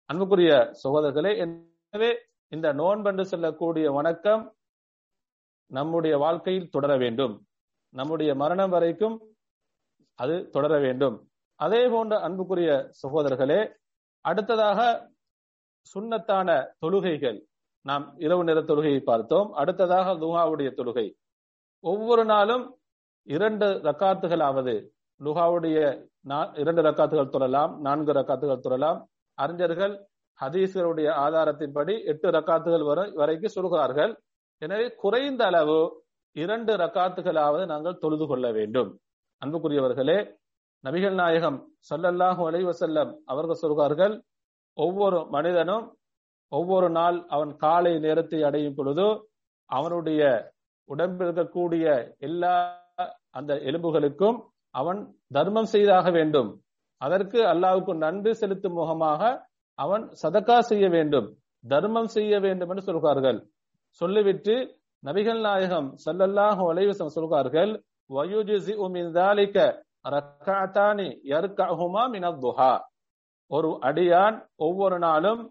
அன்புக்குரிய 0.09 0.51
சகோதரர்களே 0.83 1.31
எனவே 1.41 2.11
இந்த 2.51 2.67
நோன்பென்று 2.81 3.23
செல்லக்கூடிய 3.31 3.85
வணக்கம் 3.97 4.43
நம்முடைய 5.71 6.15
வாழ்க்கையில் 6.23 6.71
தொடர 6.75 6.91
வேண்டும். 7.03 7.33
நம்முடைய 7.95 8.31
மரணம் 8.41 8.73
வரைக்கும் 8.75 9.15
அது 10.21 10.36
தொடர 10.56 10.73
வேண்டும். 10.86 11.17
அதே 11.56 11.82
போன்ற 11.93 12.13
அன்புக்குரிய 12.19 12.71
சகோதரர்களே 13.01 13.60
அடுத்ததாக 14.25 14.80
சுண்ணத்தான 15.86 16.49
தொழுகைகள். 16.84 17.39
நாம் 17.86 18.06
இரவு 18.17 18.43
நேர 18.43 18.60
தொழுகையை 18.62 19.01
பார்த்தோம். 19.10 19.49
அடுத்ததாக 19.62 20.13
துஹாவுடைய 20.23 20.69
தொழுகை. 20.80 21.08
ஒவ்வொரு 21.80 22.25
நாளும் 22.25 22.65
இரண்டு 23.23 23.67
ரக்காத்துகளாவது 23.88 24.75
லுஹாவுடைய 25.19 25.78
இரண்டு 26.62 26.82
ரக்காத்துகள் 26.88 27.34
தொழலாம் 27.36 27.73
நான்கு 27.88 28.12
ரக்காத்துகள் 28.13 28.65
தொழலாம் 28.65 28.99
அறிஞர்கள் 29.38 29.93
ஹதீஸ்களுடைய 30.39 31.10
ஆதாரத்தின்படி 31.25 31.93
எட்டு 32.12 32.28
ரக்காத்துகள் 32.32 32.86
வரை 32.86 33.06
வரைக்கும் 33.19 33.56
சொல்கிறார்கள். 33.58 34.13
எனவே 34.62 34.88
குறைந்த 35.04 35.41
அளவு 35.45 35.80
இரண்டு 36.36 36.73
ரக்காத்துகளாவது 36.84 37.65
நாங்கள் 37.65 38.01
தொழுது 38.04 38.28
கொள்ள 38.28 38.45
வேண்டும். 38.51 38.89
அன்புக்குரியவர்களே 39.45 40.17
நபிகள் 40.84 41.17
நாயகம் 41.19 41.58
சல்லல்லாஹு 41.89 42.41
அலைவசல்லம் 42.49 43.12
அவர்கள் 43.25 43.62
சொல்கிறார்கள் 43.63 44.13
ஒவ்வொரு 44.77 45.19
மனிதனும் 45.36 45.86
ஒவ்வொரு 46.51 46.88
நாள் 46.89 47.17
அவன் 47.36 47.51
காலை 47.63 47.93
நேரத்தை 47.99 48.39
அடையும் 48.43 48.75
பொழுது 48.75 49.05
அவனுடைய 49.69 50.21
உடம்பில் 50.89 51.25
இருக்கக்கூடிய 51.27 51.86
எல்லா 52.27 52.55
அந்த 53.29 53.53
எலும்புகளுக்கும் 53.69 54.38
அவன் 54.75 54.99
தர்மம் 55.34 55.69
செய்தாக 55.73 56.05
வேண்டும். 56.17 56.49
அதற்கு 57.01 57.39
அல்லாவுக்கு 57.53 57.93
நன்றி 58.05 58.34
செலுத்தும் 58.34 58.77
முகமாக 58.79 59.21
அவன் 59.79 60.03
சதக்கா 60.21 60.58
செய்ய 60.69 60.86
வேண்டும். 60.89 61.27
தர்மம் 61.63 62.10
செய்ய 62.15 62.39
வேண்டும் 62.39 62.69
என்று 62.69 62.88
சொல்கிறார்கள். 62.89 63.39
சொல்லிவிட்டு 64.01 64.55
நபிகள் 65.03 65.41
நாயகம் 65.47 65.89
சல்லல்லாஹு 66.05 66.63
அலைவசம் 66.71 67.15
சொல்கிறார்கள் 67.17 67.73
ஒரு 73.51 73.69
அடியான் 73.81 74.37
ஒவ்வொரு 74.55 74.99
நாளும் 74.99 75.41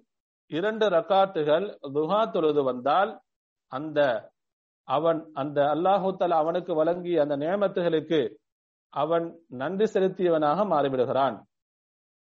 இரண்டு 0.47 0.89
ரக்காத்துகள் 0.89 1.67
துஹா 1.95 2.31
தொழுது 2.31 2.63
வந்தால் 2.63 3.23
அந்த 3.67 4.31
அவன் 4.89 5.31
அந்த 5.33 5.59
அல்லாஹூத்தல் 5.75 6.31
அவனுக்கு 6.31 6.75
வழங்கிய 6.75 7.23
அந்த 7.23 7.37
நியமத்துகளுக்கு 7.37 8.37
அவன் 8.89 9.27
நன்றி 9.49 9.85
செலுத்தியவனாக 9.85 10.65
மாறிவிடுகிறான். 10.69 11.37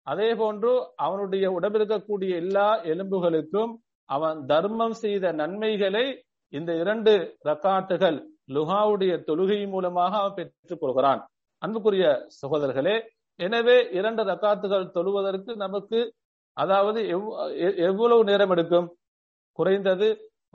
அதே 0.03 0.35
போன்று 0.35 0.93
அவனுடைய 0.95 1.53
உடம்பில் 1.53 1.81
இருக்கக்கூடிய 1.81 2.37
எல்லா 2.37 2.83
எலும்புகளுக்கும் 2.83 3.73
அவன் 4.05 4.47
தர்மம் 4.47 4.93
செய்த 4.93 5.33
நன்மைகளை 5.33 6.25
இந்த 6.49 6.75
இரண்டு 6.75 7.39
ரக்காட்டுகள் 7.45 8.19
லுஹாவுடைய 8.57 9.13
தொழுகை 9.29 9.59
மூலமாக 9.75 10.13
அவன் 10.21 10.37
பெற்றுக் 10.39 10.83
கொள்கிறான். 10.83 11.21
அன்புக்குரிய 11.63 12.07
சகோதரர்களே 12.41 12.97
எனவே 13.41 13.77
இரண்டு 13.99 14.23
ரக்காத்துகள் 14.31 14.87
தொழுவதற்கு 14.97 15.53
நமக்கு 15.65 15.99
அதாவது 16.57 17.01
எவ்வளவு 17.89 18.23
நேரம் 18.31 18.53
எடுக்கும்? 18.55 18.89
குறைந்தது 19.59 20.09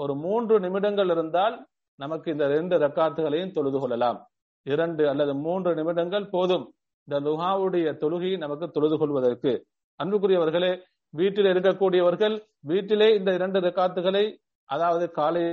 ஒரு 0.03 0.13
மூன்று 0.23 0.56
நிமிடங்கள் 0.65 1.12
இருந்தால் 1.15 1.56
நமக்கு 1.99 2.27
இந்த 2.34 2.45
ரெண்டு 2.56 2.75
ரக்காத்துகளையும் 2.84 3.53
தொழுது 3.58 3.77
கொள்ளலாம். 3.82 4.19
இரண்டு 4.65 5.03
அல்லது 5.12 5.34
மூன்று 5.45 5.71
நிமிடங்கள் 5.79 6.25
போதும் 6.36 6.65
இந்த 7.08 7.17
லுஹாவுடைய 7.27 7.88
தொழுகையை 8.03 8.38
நமக்கு 8.43 8.67
தொழுது 8.75 8.97
கொள்வதற்கு. 9.01 9.53
அன்புக்குரியவர்களே 9.99 10.71
வீட்டில் 11.19 11.49
இருக்கக்கூடியவர்கள் 11.53 12.36
வீட்டிலே 12.71 13.08
இந்த 13.19 13.29
இரண்டு 13.39 13.60
ரக்காத்துகளை 13.67 14.25
அதாவது 14.69 15.06
காலை 15.17 15.43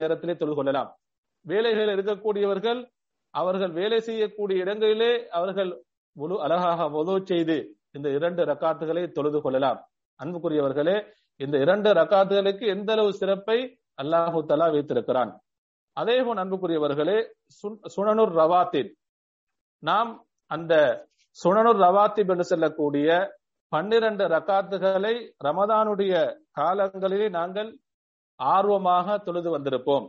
நேரத்திலே 0.00 0.34
தொழுது 0.40 0.56
கொள்ளலாம். 0.58 0.90
வேலைகள் 1.50 1.90
இருக்கக்கூடியவர்கள் 1.94 2.80
அவர்கள் 3.34 3.72
வேலை 3.80 3.98
செய்யக்கூடிய 4.08 4.62
இடங்களிலே 4.64 5.12
அவர்கள் 5.38 5.70
முழு 6.16 6.36
அழகாக 6.44 6.88
உதவு 7.02 7.20
செய்து 7.30 7.56
இந்த 7.96 8.08
இரண்டு 8.18 8.42
ரக்காத்துகளை 8.50 9.02
தொழுது 9.16 9.38
கொள்ளலாம். 9.44 9.80
அன்புக்குரியவர்களே 10.20 10.96
இந்த 11.40 11.56
இரண்டு 11.64 11.88
ரக்காத்துகளுக்கு 12.00 12.64
எந்த 12.74 12.90
அளவு 12.96 13.10
சிறப்பை 13.20 13.58
அல்லாஹு 14.02 14.38
தலா 14.50 14.66
வைத்திருக்கிறான்? 14.74 15.32
அதே 15.96 16.16
போல் 16.26 16.40
அன்புக்குரியவர்களே 16.42 17.18
சுனனூர் 17.94 18.34
ரவாத்தின் 18.40 18.90
நாம் 19.82 20.10
அந்த 20.50 20.74
சுனனூர் 21.38 21.80
ரவாத்திப் 21.86 22.30
என்று 22.32 22.46
செல்லக்கூடிய 22.50 23.08
பன்னிரண்டு 23.72 24.24
ரக்காத்துகளை 24.34 25.14
ரமதானுடைய 25.46 26.14
காலங்களிலே 26.58 27.28
நாங்கள் 27.38 27.70
ஆர்வமாக 28.40 29.16
தொழுது 29.26 29.50
வந்திருப்போம். 29.56 30.06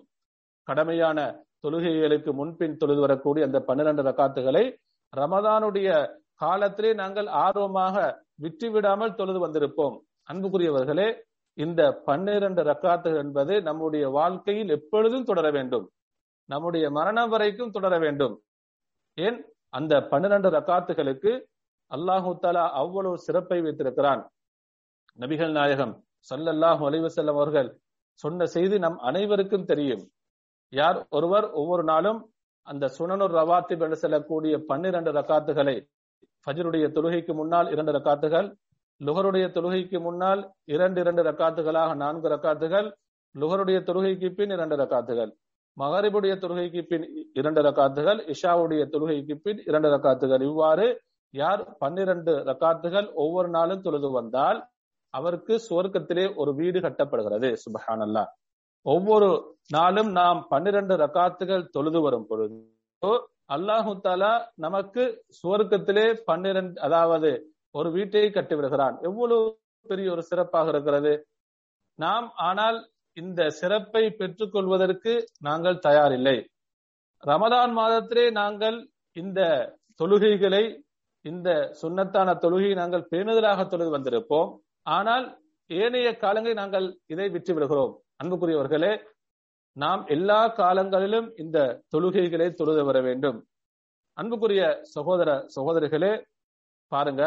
கடமையான 0.67 1.45
தொழுகைகளுக்கு 1.67 2.31
முன்பின் 2.33 2.77
தொழுது 2.77 2.99
வரக்கூடிய 2.99 3.45
அந்த 3.45 3.59
பன்னிரண்டு 3.59 4.03
ரக்காத்துகளை 4.03 4.63
ரமதானுடைய 5.15 5.89
காலத்திலே 6.33 6.93
நாங்கள் 6.93 7.27
ஆர்வமாக 7.27 8.25
விட்டுவிடாமல் 8.41 9.15
தொழுது 9.15 9.39
வந்திருப்போம். 9.47 9.95
அன்புக்குரியவர்களே 10.31 11.07
இந்த 11.53 12.01
பன்னிரண்டு 12.05 12.63
ரக்காத்துகள் 12.63 13.17
என்பது 13.17 13.61
நம்முடைய 13.61 14.09
வாழ்க்கையில் 14.09 14.69
எப்பொழுதும் 14.69 15.23
தொடர 15.23 15.51
வேண்டும். 15.51 15.85
நம்முடைய 16.45 16.89
மரணம் 16.89 17.29
வரைக்கும் 17.29 17.71
தொடர 17.71 17.97
வேண்டும். 17.99 18.43
ஏன்? 19.17 19.45
அந்த 19.69 20.01
பன்னிரண்டு 20.01 20.49
ரக்காத்துகளுக்கு 20.49 21.31
அல்லாஹு 21.91 22.31
தாலா 22.41 22.69
அவ்வளவு 22.81 23.17
சிறப்பை 23.17 23.61
வைத்திருக்கிறான். 23.61 24.21
நபிகள் 25.19 25.51
நாயகம் 25.51 26.03
சல்லல்லாஹ் 26.29 26.81
அலைவசல்லம் 26.89 27.39
அவர்கள் 27.39 27.69
சொன்ன 28.13 28.45
செய்தி 28.45 28.77
நம் 28.79 28.97
அனைவருக்கும் 28.97 29.65
தெரியும். 29.65 30.03
யார் 30.73 30.97
ஒருவர் 31.09 31.47
ஒவ்வொரு 31.51 31.83
நாளும் 31.83 32.19
அந்த 32.67 32.85
சுனனூர் 32.97 33.35
ரவாத்திப் 33.39 33.83
என்று 33.85 33.95
செல்லக்கூடிய 33.95 34.55
பன்னிரண்டு 34.69 35.11
ரக்காத்துகளை 35.11 35.75
ஃபஜருடைய 36.47 36.85
தொழுகைக்கு 36.95 37.33
முன்னால் 37.33 37.69
இரண்டு 37.71 37.91
ரக்காத்துகள் 37.91 38.47
லுகருடைய 39.01 39.45
தொழுகைக்கு 39.55 39.97
முன்னால் 40.01 40.41
இரண்டு 40.65 40.99
இரண்டு 41.01 41.21
ரக்காத்துகளாக 41.23 41.91
நான்கு 41.95 42.27
ரக்காத்துகள் 42.29 42.87
லுகருடைய 43.35 43.79
தொழுகைக்கு 43.79 44.29
பின் 44.29 44.49
இரண்டு 44.49 44.75
ரக்காத்துகள் 44.75 45.31
மகரிபுடைய 45.77 46.33
தொழுகைக்கு 46.35 46.81
பின் 46.81 47.05
இரண்டு 47.33 47.61
ரக்காத்துகள் 47.61 48.19
இஷாவுடைய 48.33 48.83
தொழுகைக்கு 48.93 49.35
பின் 49.43 49.59
இரண்டு 49.65 49.89
ரக்காத்துகள். 49.89 50.41
இவ்வாறு 50.41 50.87
யார் 51.33 51.61
பன்னிரண்டு 51.77 52.33
ரக்காத்துகள் 52.49 53.07
ஒவ்வொரு 53.13 53.49
நாளும் 53.49 53.81
தொழுது 53.81 54.09
வந்தால் 54.11 54.59
அவருக்கு 55.13 55.53
சுவர்க்கத்திலே 55.69 56.25
ஒரு 56.35 56.51
வீடு 56.53 56.79
கட்டப்படுகிறது. 56.79 57.49
சுபஹானல்லா 57.63 58.23
ஒவ்வொரு 58.87 59.29
நாளும் 59.75 60.11
நாம் 60.19 60.39
பன்னிரண்டு 60.51 60.93
ரக்காத்துகள் 61.03 61.71
தொழுது 61.75 61.99
வரும் 62.05 62.27
பொழுது 62.29 62.57
அல்லாஹு 63.55 63.91
தாலா 64.05 64.31
நமக்கு 64.65 65.03
சுவர்க்கத்திலே 65.39 66.05
பன்னிரண்டு 66.29 66.77
அதாவது 66.85 67.29
ஒரு 67.75 67.89
வீட்டை 67.95 68.23
கட்டி 68.29 68.55
விடுகிறான். 68.55 68.95
எவ்வளவு 69.07 69.45
பெரிய 69.85 70.07
ஒரு 70.15 70.23
சிறப்பாக 70.29 70.71
இருக்கிறது. 70.73 71.13
நாம் 71.99 72.27
ஆனால் 72.47 72.77
இந்த 73.17 73.41
சிறப்பை 73.59 74.03
பெற்றுக்கொள்வதற்கு 74.19 75.13
நாங்கள் 75.47 75.83
தயாரில்லை. 75.87 76.37
ரமதான் 77.23 77.73
மாதத்திலே 77.79 78.25
நாங்கள் 78.41 78.77
இந்த 79.15 79.41
தொழுகைகளை 80.01 80.63
இந்த 81.25 81.49
சுன்னத்தான 81.81 82.35
தொழுகையை 82.43 82.75
நாங்கள் 82.81 83.07
பேணுதலாக 83.11 83.61
தொழுது 83.71 83.91
வந்திருப்போம். 83.95 84.51
ஆனால் 84.87 85.25
ஏனைய 85.69 86.09
காலங்களில் 86.23 86.61
நாங்கள் 86.61 86.87
இதை 87.13 87.29
விட்டு 87.35 87.53
விடுகிறோம் 87.55 87.95
அன்புக்குரியவர்களே 88.19 88.93
நாம் 89.77 90.03
எல்லா 90.15 90.39
காலங்களிலும் 90.59 91.27
இந்த 91.43 91.57
தொழுகைகளை 91.93 92.47
தொழுது 92.59 92.83
வர 92.87 92.97
வேண்டும். 93.07 93.37
அன்புக்குரிய 94.17 94.63
சகோதர 94.95 95.29
சகோதரிகளே 95.55 96.13
பாருங்க 96.91 97.23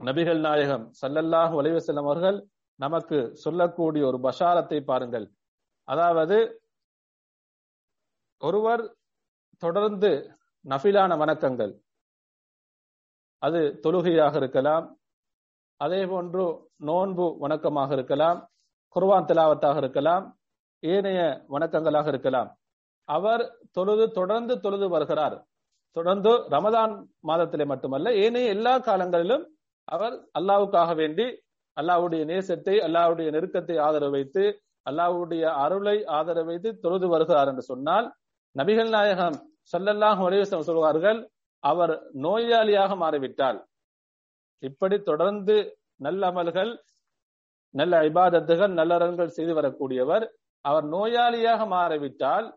நபிகள் 0.00 0.40
நாயகம் 0.46 0.84
சல்லல்லாஹ் 1.00 1.54
வலைவு 1.58 1.80
செல்லும் 1.86 2.08
அவர்கள் 2.08 2.38
நமக்கு 2.84 3.18
சொல்லக்கூடிய 3.44 4.02
ஒரு 4.10 4.18
பஷாரத்தை 4.26 4.78
பாருங்கள். 4.90 5.26
அதாவது 5.88 6.38
ஒருவர் 8.40 8.84
தொடர்ந்து 9.62 10.10
நஃபிலான 10.64 11.16
வணக்கங்கள். 11.22 11.72
அது 13.42 13.60
தொழுகையாக 13.84 14.34
இருக்கலாம். 14.42 14.86
அதே 15.80 16.00
போன்று 16.12 16.44
நோன்பு 16.88 17.26
வணக்கமாக 17.42 17.92
இருக்கலாம். 17.98 18.40
குர்வான் 18.96 19.28
திலாவத்தாக 19.28 19.78
இருக்கலாம் 19.78 20.24
ஏனைய 20.82 21.20
வணக்கங்களாக 21.50 22.08
இருக்கலாம். 22.08 22.50
அவர் 23.08 23.42
தொழுது 23.70 24.04
தொடர்ந்து 24.10 24.54
தொழுது 24.60 24.86
வருகிறார். 24.88 25.36
தொடர்ந்து 25.96 26.32
ரமதான் 26.54 26.92
மாதத்திலே 27.28 27.64
மட்டுமல்ல 27.64 28.12
ஏனைய 28.24 28.54
எல்லா 28.56 28.74
காலங்களிலும் 28.88 29.44
அவர் 29.88 30.14
அல்லாவுக்காக 30.38 30.90
வேண்டி 30.94 31.26
அல்லாவுடைய 31.76 32.22
நேசத்தை 32.24 32.74
அல்லாவுடைய 32.86 33.28
நெருக்கத்தை 33.30 33.76
ஆதரவு 33.78 34.14
வைத்து 34.16 34.44
அல்லாவுடைய 34.86 35.42
அருளை 35.64 35.96
ஆதரவு 36.18 36.48
வைத்து 36.50 36.70
தொழுது 36.80 37.06
வருகிறார் 37.08 37.48
என்று 37.48 37.64
சொன்னால் 37.70 38.06
நபிகள் 38.56 38.92
நாயகம் 38.94 39.36
சொல்லல்லாஹ் 39.72 40.20
வலிவசம் 40.24 40.68
சொல்வார்கள் 40.68 41.18
அவர் 41.62 41.92
நோயாளியாக 42.22 42.94
மாறிவிட்டால் 42.96 43.58
இப்படி 44.62 44.96
தொடர்ந்து 45.02 45.56
நல்ல 45.96 46.22
அமல்கள் 46.30 46.70
நல்ல 47.74 47.94
இபாதத்துகள் 48.08 48.72
நல்லறங்கள் 48.80 49.36
செய்து 49.36 49.52
வரக்கூடியவர். 49.58 50.24
அவர் 50.64 50.86
நோயாளியாக 50.94 51.60
மாறிவிட்டால் 51.74 52.48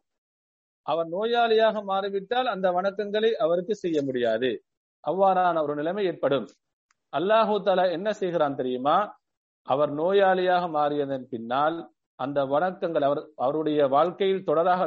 அவர் 0.86 1.08
நோயாளியாக 1.15 1.76
மாறிவிட்டால் 1.89 2.47
அந்த 2.54 2.67
வணக்கங்களை 2.78 3.30
அவருக்கு 3.43 3.73
செய்ய 3.84 3.97
முடியாது. 4.08 4.49
அவ்வாறான 5.04 5.62
ஒரு 5.65 5.73
நிலைமை 5.80 6.04
ஏற்படும். 6.12 6.47
அல்லாஹூ 7.13 7.56
தலா 7.67 7.86
என்ன 7.97 8.10
செய்கிறான் 8.21 8.58
தெரியுமா? 8.62 8.97
அவர் 9.67 9.91
நோயாளியாக 9.99 10.63
மாறியதன் 10.78 11.26
பின்னால் 11.34 11.78
அந்த 12.19 12.39
வணக்கங்கள் 12.54 13.06
அவர் 13.10 13.21
அவருடைய 13.43 13.80
வாழ்க்கையில் 13.95 14.47
தொடராக 14.49 14.82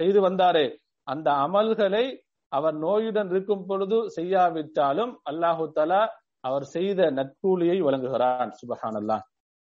செய்து 0.00 0.20
வந்தாரே. 0.26 0.66
அந்த 1.06 1.28
அமல்களை 1.46 2.04
அவர் 2.52 2.76
நோயுடன் 2.84 3.30
இருக்கும் 3.32 3.64
பொழுது 3.68 3.98
செய்யாவிட்டாலும் 4.16 5.12
அல்லாஹு 5.30 5.64
தலா 5.78 6.02
அவர் 6.44 6.64
செய்த 6.76 7.10
நற்கூலியை 7.10 7.76
வழங்குகிறான் 7.86 8.52
சுபஹான் 8.60 8.98
அல்லா 9.00 9.16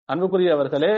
அன்புக்குரியவர்களே 0.08 0.94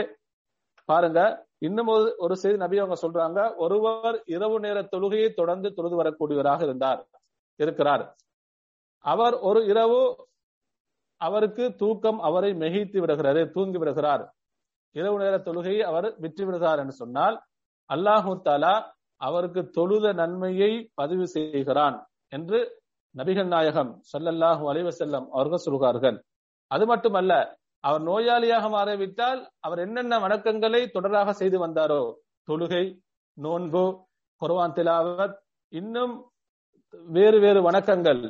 பாருங்க 0.89 1.19
இன்னும் 1.67 1.89
ஒரு 2.25 2.35
செய்தி 2.41 2.57
நபி 2.57 2.79
அவங்க 2.81 2.95
சொல்றாங்க 3.01 3.39
ஒருவர் 3.55 4.17
இரவு 4.35 4.55
நேர 4.59 4.77
தொழுகையை 4.93 5.29
தொடர்ந்து 5.33 5.69
தொழுது 5.73 5.95
வரக்கூடியவராக 5.99 6.61
இருந்தார் 6.61 7.01
இருக்கிறார். 7.59 8.03
அவர் 9.05 9.35
ஒரு 9.49 9.59
இரவு 9.71 9.99
அவருக்கு 11.21 11.65
தூக்கம் 11.81 12.19
அவரை 12.27 12.51
மெகித்து 12.63 12.97
விடுகிறது 13.01 13.41
தூங்கி 13.55 13.77
விடுகிறார். 13.77 14.23
இரவு 14.95 15.17
நேர 15.23 15.35
தொழுகையை 15.47 15.83
அவர் 15.89 16.07
விற்று 16.23 16.43
விடுகிறார் 16.45 16.81
என்று 16.83 16.95
சொன்னால் 17.03 17.35
அல்லாஹு 17.89 18.33
தாலா 18.47 18.73
அவருக்கு 19.21 19.61
தொழுத 19.77 20.05
நன்மையை 20.13 20.71
பதிவு 20.93 21.25
செய்கிறான் 21.35 21.97
என்று 22.37 22.59
நபிகள் 23.15 23.49
நாயகம் 23.49 23.91
சொல்லல்லாஹு 24.11 24.63
அலைவசல்லம் 24.71 25.27
அவர்கள் 25.33 25.65
சொல்கிறார்கள் 25.65 26.17
அது 26.71 26.85
மட்டுமல்ல 26.85 27.33
அவர் 27.83 28.03
நோயாளியாக 28.03 28.65
மாறிவிட்டால் 28.69 29.41
அவர் 29.61 29.79
என்னென்ன 29.79 30.19
வணக்கங்களை 30.19 30.81
தொடராக 30.87 31.33
செய்து 31.33 31.57
வந்தாரோ 31.57 32.01
தொழுகை 32.47 32.83
நோன்பு 33.37 33.83
குர்வான் 34.41 34.75
திலாவத் 34.77 35.35
இன்னும் 35.71 36.13
வேறு 37.09 37.37
வேறு 37.39 37.59
வணக்கங்கள் 37.61 38.21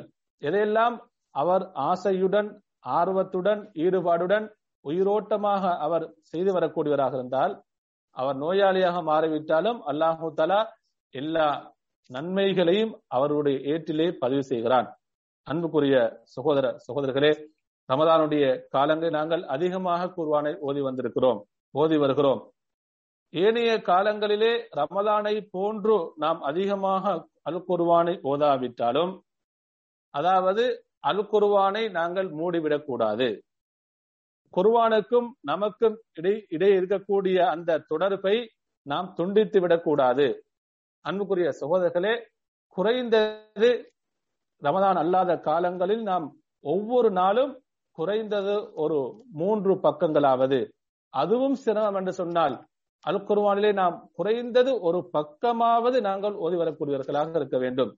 எதையெல்லாம் 0.42 0.96
அவர் 1.34 1.64
ஆசையுடன் 1.84 2.48
ஆர்வத்துடன் 2.94 3.62
ஈடுபாடுடன் 3.76 4.46
உயிரோட்டமாக 4.84 5.64
அவர் 5.78 6.04
செய்து 6.22 6.50
வரக்கூடியவராக 6.52 7.14
இருந்தால் 7.14 7.54
அவர் 8.16 8.36
நோயாளியாக 8.36 8.96
மாறிவிட்டாலும் 9.02 9.78
அல்லாஹு 9.86 10.28
தலா 10.34 10.60
எல்லா 11.14 11.46
நன்மைகளையும் 12.10 12.92
அவருடைய 13.06 13.58
ஏற்றிலே 13.72 14.12
பதிவு 14.12 14.44
செய்கிறான். 14.44 14.88
அன்புக்குரிய 15.46 15.96
சகோதர 16.22 16.76
சகோதரர்களே 16.86 17.32
ரமதானுடைய 17.88 18.44
காலங்களில் 18.68 19.16
நாங்கள் 19.16 19.42
அதிகமாக 19.44 20.12
குர்வானை 20.16 20.58
ஓதி 20.58 20.80
வந்திருக்கிறோம் 20.80 21.40
ஓதி 21.70 21.96
வருகிறோம். 21.96 22.52
ஏனைய 23.30 23.72
காலங்களிலே 23.76 24.52
ரமதானை 24.76 25.48
போன்று 25.50 26.12
நாம் 26.16 26.40
அதிகமாக 26.42 27.28
அல் 27.42 27.64
குர்வானை 27.68 28.14
ஓதாவிட்டாலும் 28.32 29.12
அதாவது 30.10 30.64
அல் 31.00 31.28
குர்வானை 31.32 31.90
நாங்கள் 31.90 32.28
மூடிவிடக் 32.30 32.84
கூடாது 32.84 33.28
குர்வானுக்கும் 34.54 35.28
நமக்கும் 35.40 35.96
இடை 36.14 36.46
இடையே 36.48 36.78
இருக்கக்கூடிய 36.80 37.38
அந்த 37.44 37.78
தொடர்பை 37.88 38.50
நாம் 38.82 39.12
துண்டித்து 39.16 39.60
விடக்கூடாது. 39.60 40.26
அன்புக்குரிய 41.04 41.48
சகோதரர்களே 41.60 42.14
குறைந்தது 42.76 43.70
ரமதான் 44.62 44.98
அல்லாத 45.02 45.32
காலங்களில் 45.40 46.02
நாம் 46.02 46.26
ஒவ்வொரு 46.64 47.08
நாளும் 47.10 47.52
குறைந்தது 47.98 48.54
ஒரு 48.74 48.98
மூன்று 49.32 49.72
பக்கங்களாவது. 49.82 50.60
அதுவும் 51.14 51.54
சிரமம் 51.54 51.94
என்று 51.94 52.12
சொன்னால் 52.12 52.54
அல் 53.04 53.20
குர்வானிலே 53.28 53.70
நாம் 53.72 53.96
குறைந்தது 54.14 54.80
ஒரு 54.80 55.00
பக்கமாவது 55.12 55.98
நாங்கள் 56.00 56.34
ஓதி 56.34 56.56
வரக்கூடியவர்களாக 56.56 57.36
இருக்க 57.36 57.58
வேண்டும். 57.58 57.92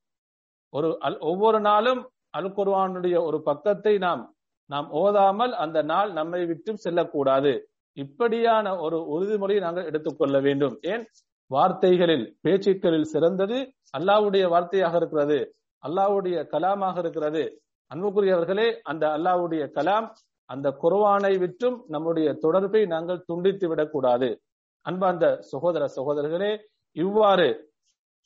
ஒரு 0.73 0.89
அல் 1.01 1.19
ஒவ்வொரு 1.21 1.61
நாளும் 1.61 2.01
அல் 2.31 2.53
குர்வானுடைய 2.57 3.17
ஒரு 3.23 3.39
பக்கத்தை 3.43 3.95
நாம் 3.99 4.25
நாம் 4.71 4.89
ஓதாமல் 5.01 5.53
அந்த 5.55 5.79
நாள் 5.83 6.11
நம்மை 6.13 6.41
விட்டு 6.47 6.71
செல்லக்கூடாது. 6.77 7.53
இப்படியான 7.97 8.77
ஒரு 8.77 8.99
உறுதிமொழியை 9.15 9.61
நாங்கள் 9.61 9.85
எடுத்துக்கொள்ள 9.85 10.37
வேண்டும். 10.41 10.75
ஏன்? 10.83 11.05
வார்த்தைகளில் 11.51 12.27
பேச்சுக்களில் 12.41 13.11
சிறந்தது 13.11 13.59
அல்லாவுடைய 13.99 14.45
வார்த்தையாக 14.49 14.95
இருக்கிறது 14.97 15.39
அல்லாவுடைய 15.85 16.37
கலாமாக 16.53 16.97
இருக்கிறது. 16.99 17.43
அன்புக்குரியவர்களே 17.91 18.69
அந்த 18.83 19.05
அல்லாவுடைய 19.17 19.65
கலாம் 19.75 20.07
அந்த 20.49 20.69
குர்வானை 20.83 21.33
விற்றும் 21.39 21.77
நம்முடைய 21.89 22.29
தொடர்பை 22.35 22.83
நாங்கள் 22.87 23.25
துண்டித்து 23.25 23.67
விடக்கூடாது. 23.69 24.29
அன்பார்ந்த 24.87 25.27
சகோதர 25.51 25.85
சகோதரர்களே 25.97 26.53
இவ்வாறு 26.97 27.49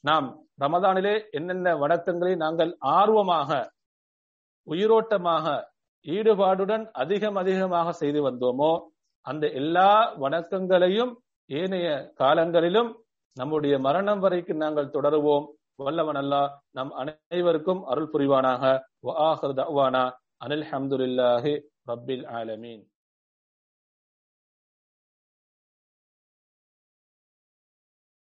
நாம் 0.05 0.29
ரமதானிலே 0.61 1.15
என்னென்ன 1.31 1.69
வணக்கங்களை 1.77 2.35
நாங்கள் 2.37 2.73
ஆர்வமாக 2.97 3.51
உயிரோட்டமாக 4.67 5.47
ஈடுபாடுடன் 6.07 6.85
அதிகம் 6.93 7.37
அதிகமாக 7.37 7.93
செய்து 7.93 8.21
வந்தோமோ 8.23 8.73
அந்த 9.27 9.45
எல்லா 9.53 9.91
வணக்கங்களையும் 10.17 11.13
ஏனைய 11.51 11.89
காலங்களிலும் 12.15 12.91
நம்முடைய 13.37 13.79
மரணம் 13.79 14.19
வரைக்கும் 14.19 14.57
நாங்கள் 14.57 14.91
தொடருவோம். 14.91 15.47
வல்லவன் 15.75 16.17
அல்லா 16.17 16.49
நம் 16.71 16.93
அனைவருக்கும் 16.93 17.85
அருள் 17.85 18.11
புரிவானாக. 18.13 18.79
அனில் 20.45 20.65
ஹம்துல்லாஹி 20.71 21.55
ரப்பில் 21.87 22.27
ஆலமீன். 22.29 22.83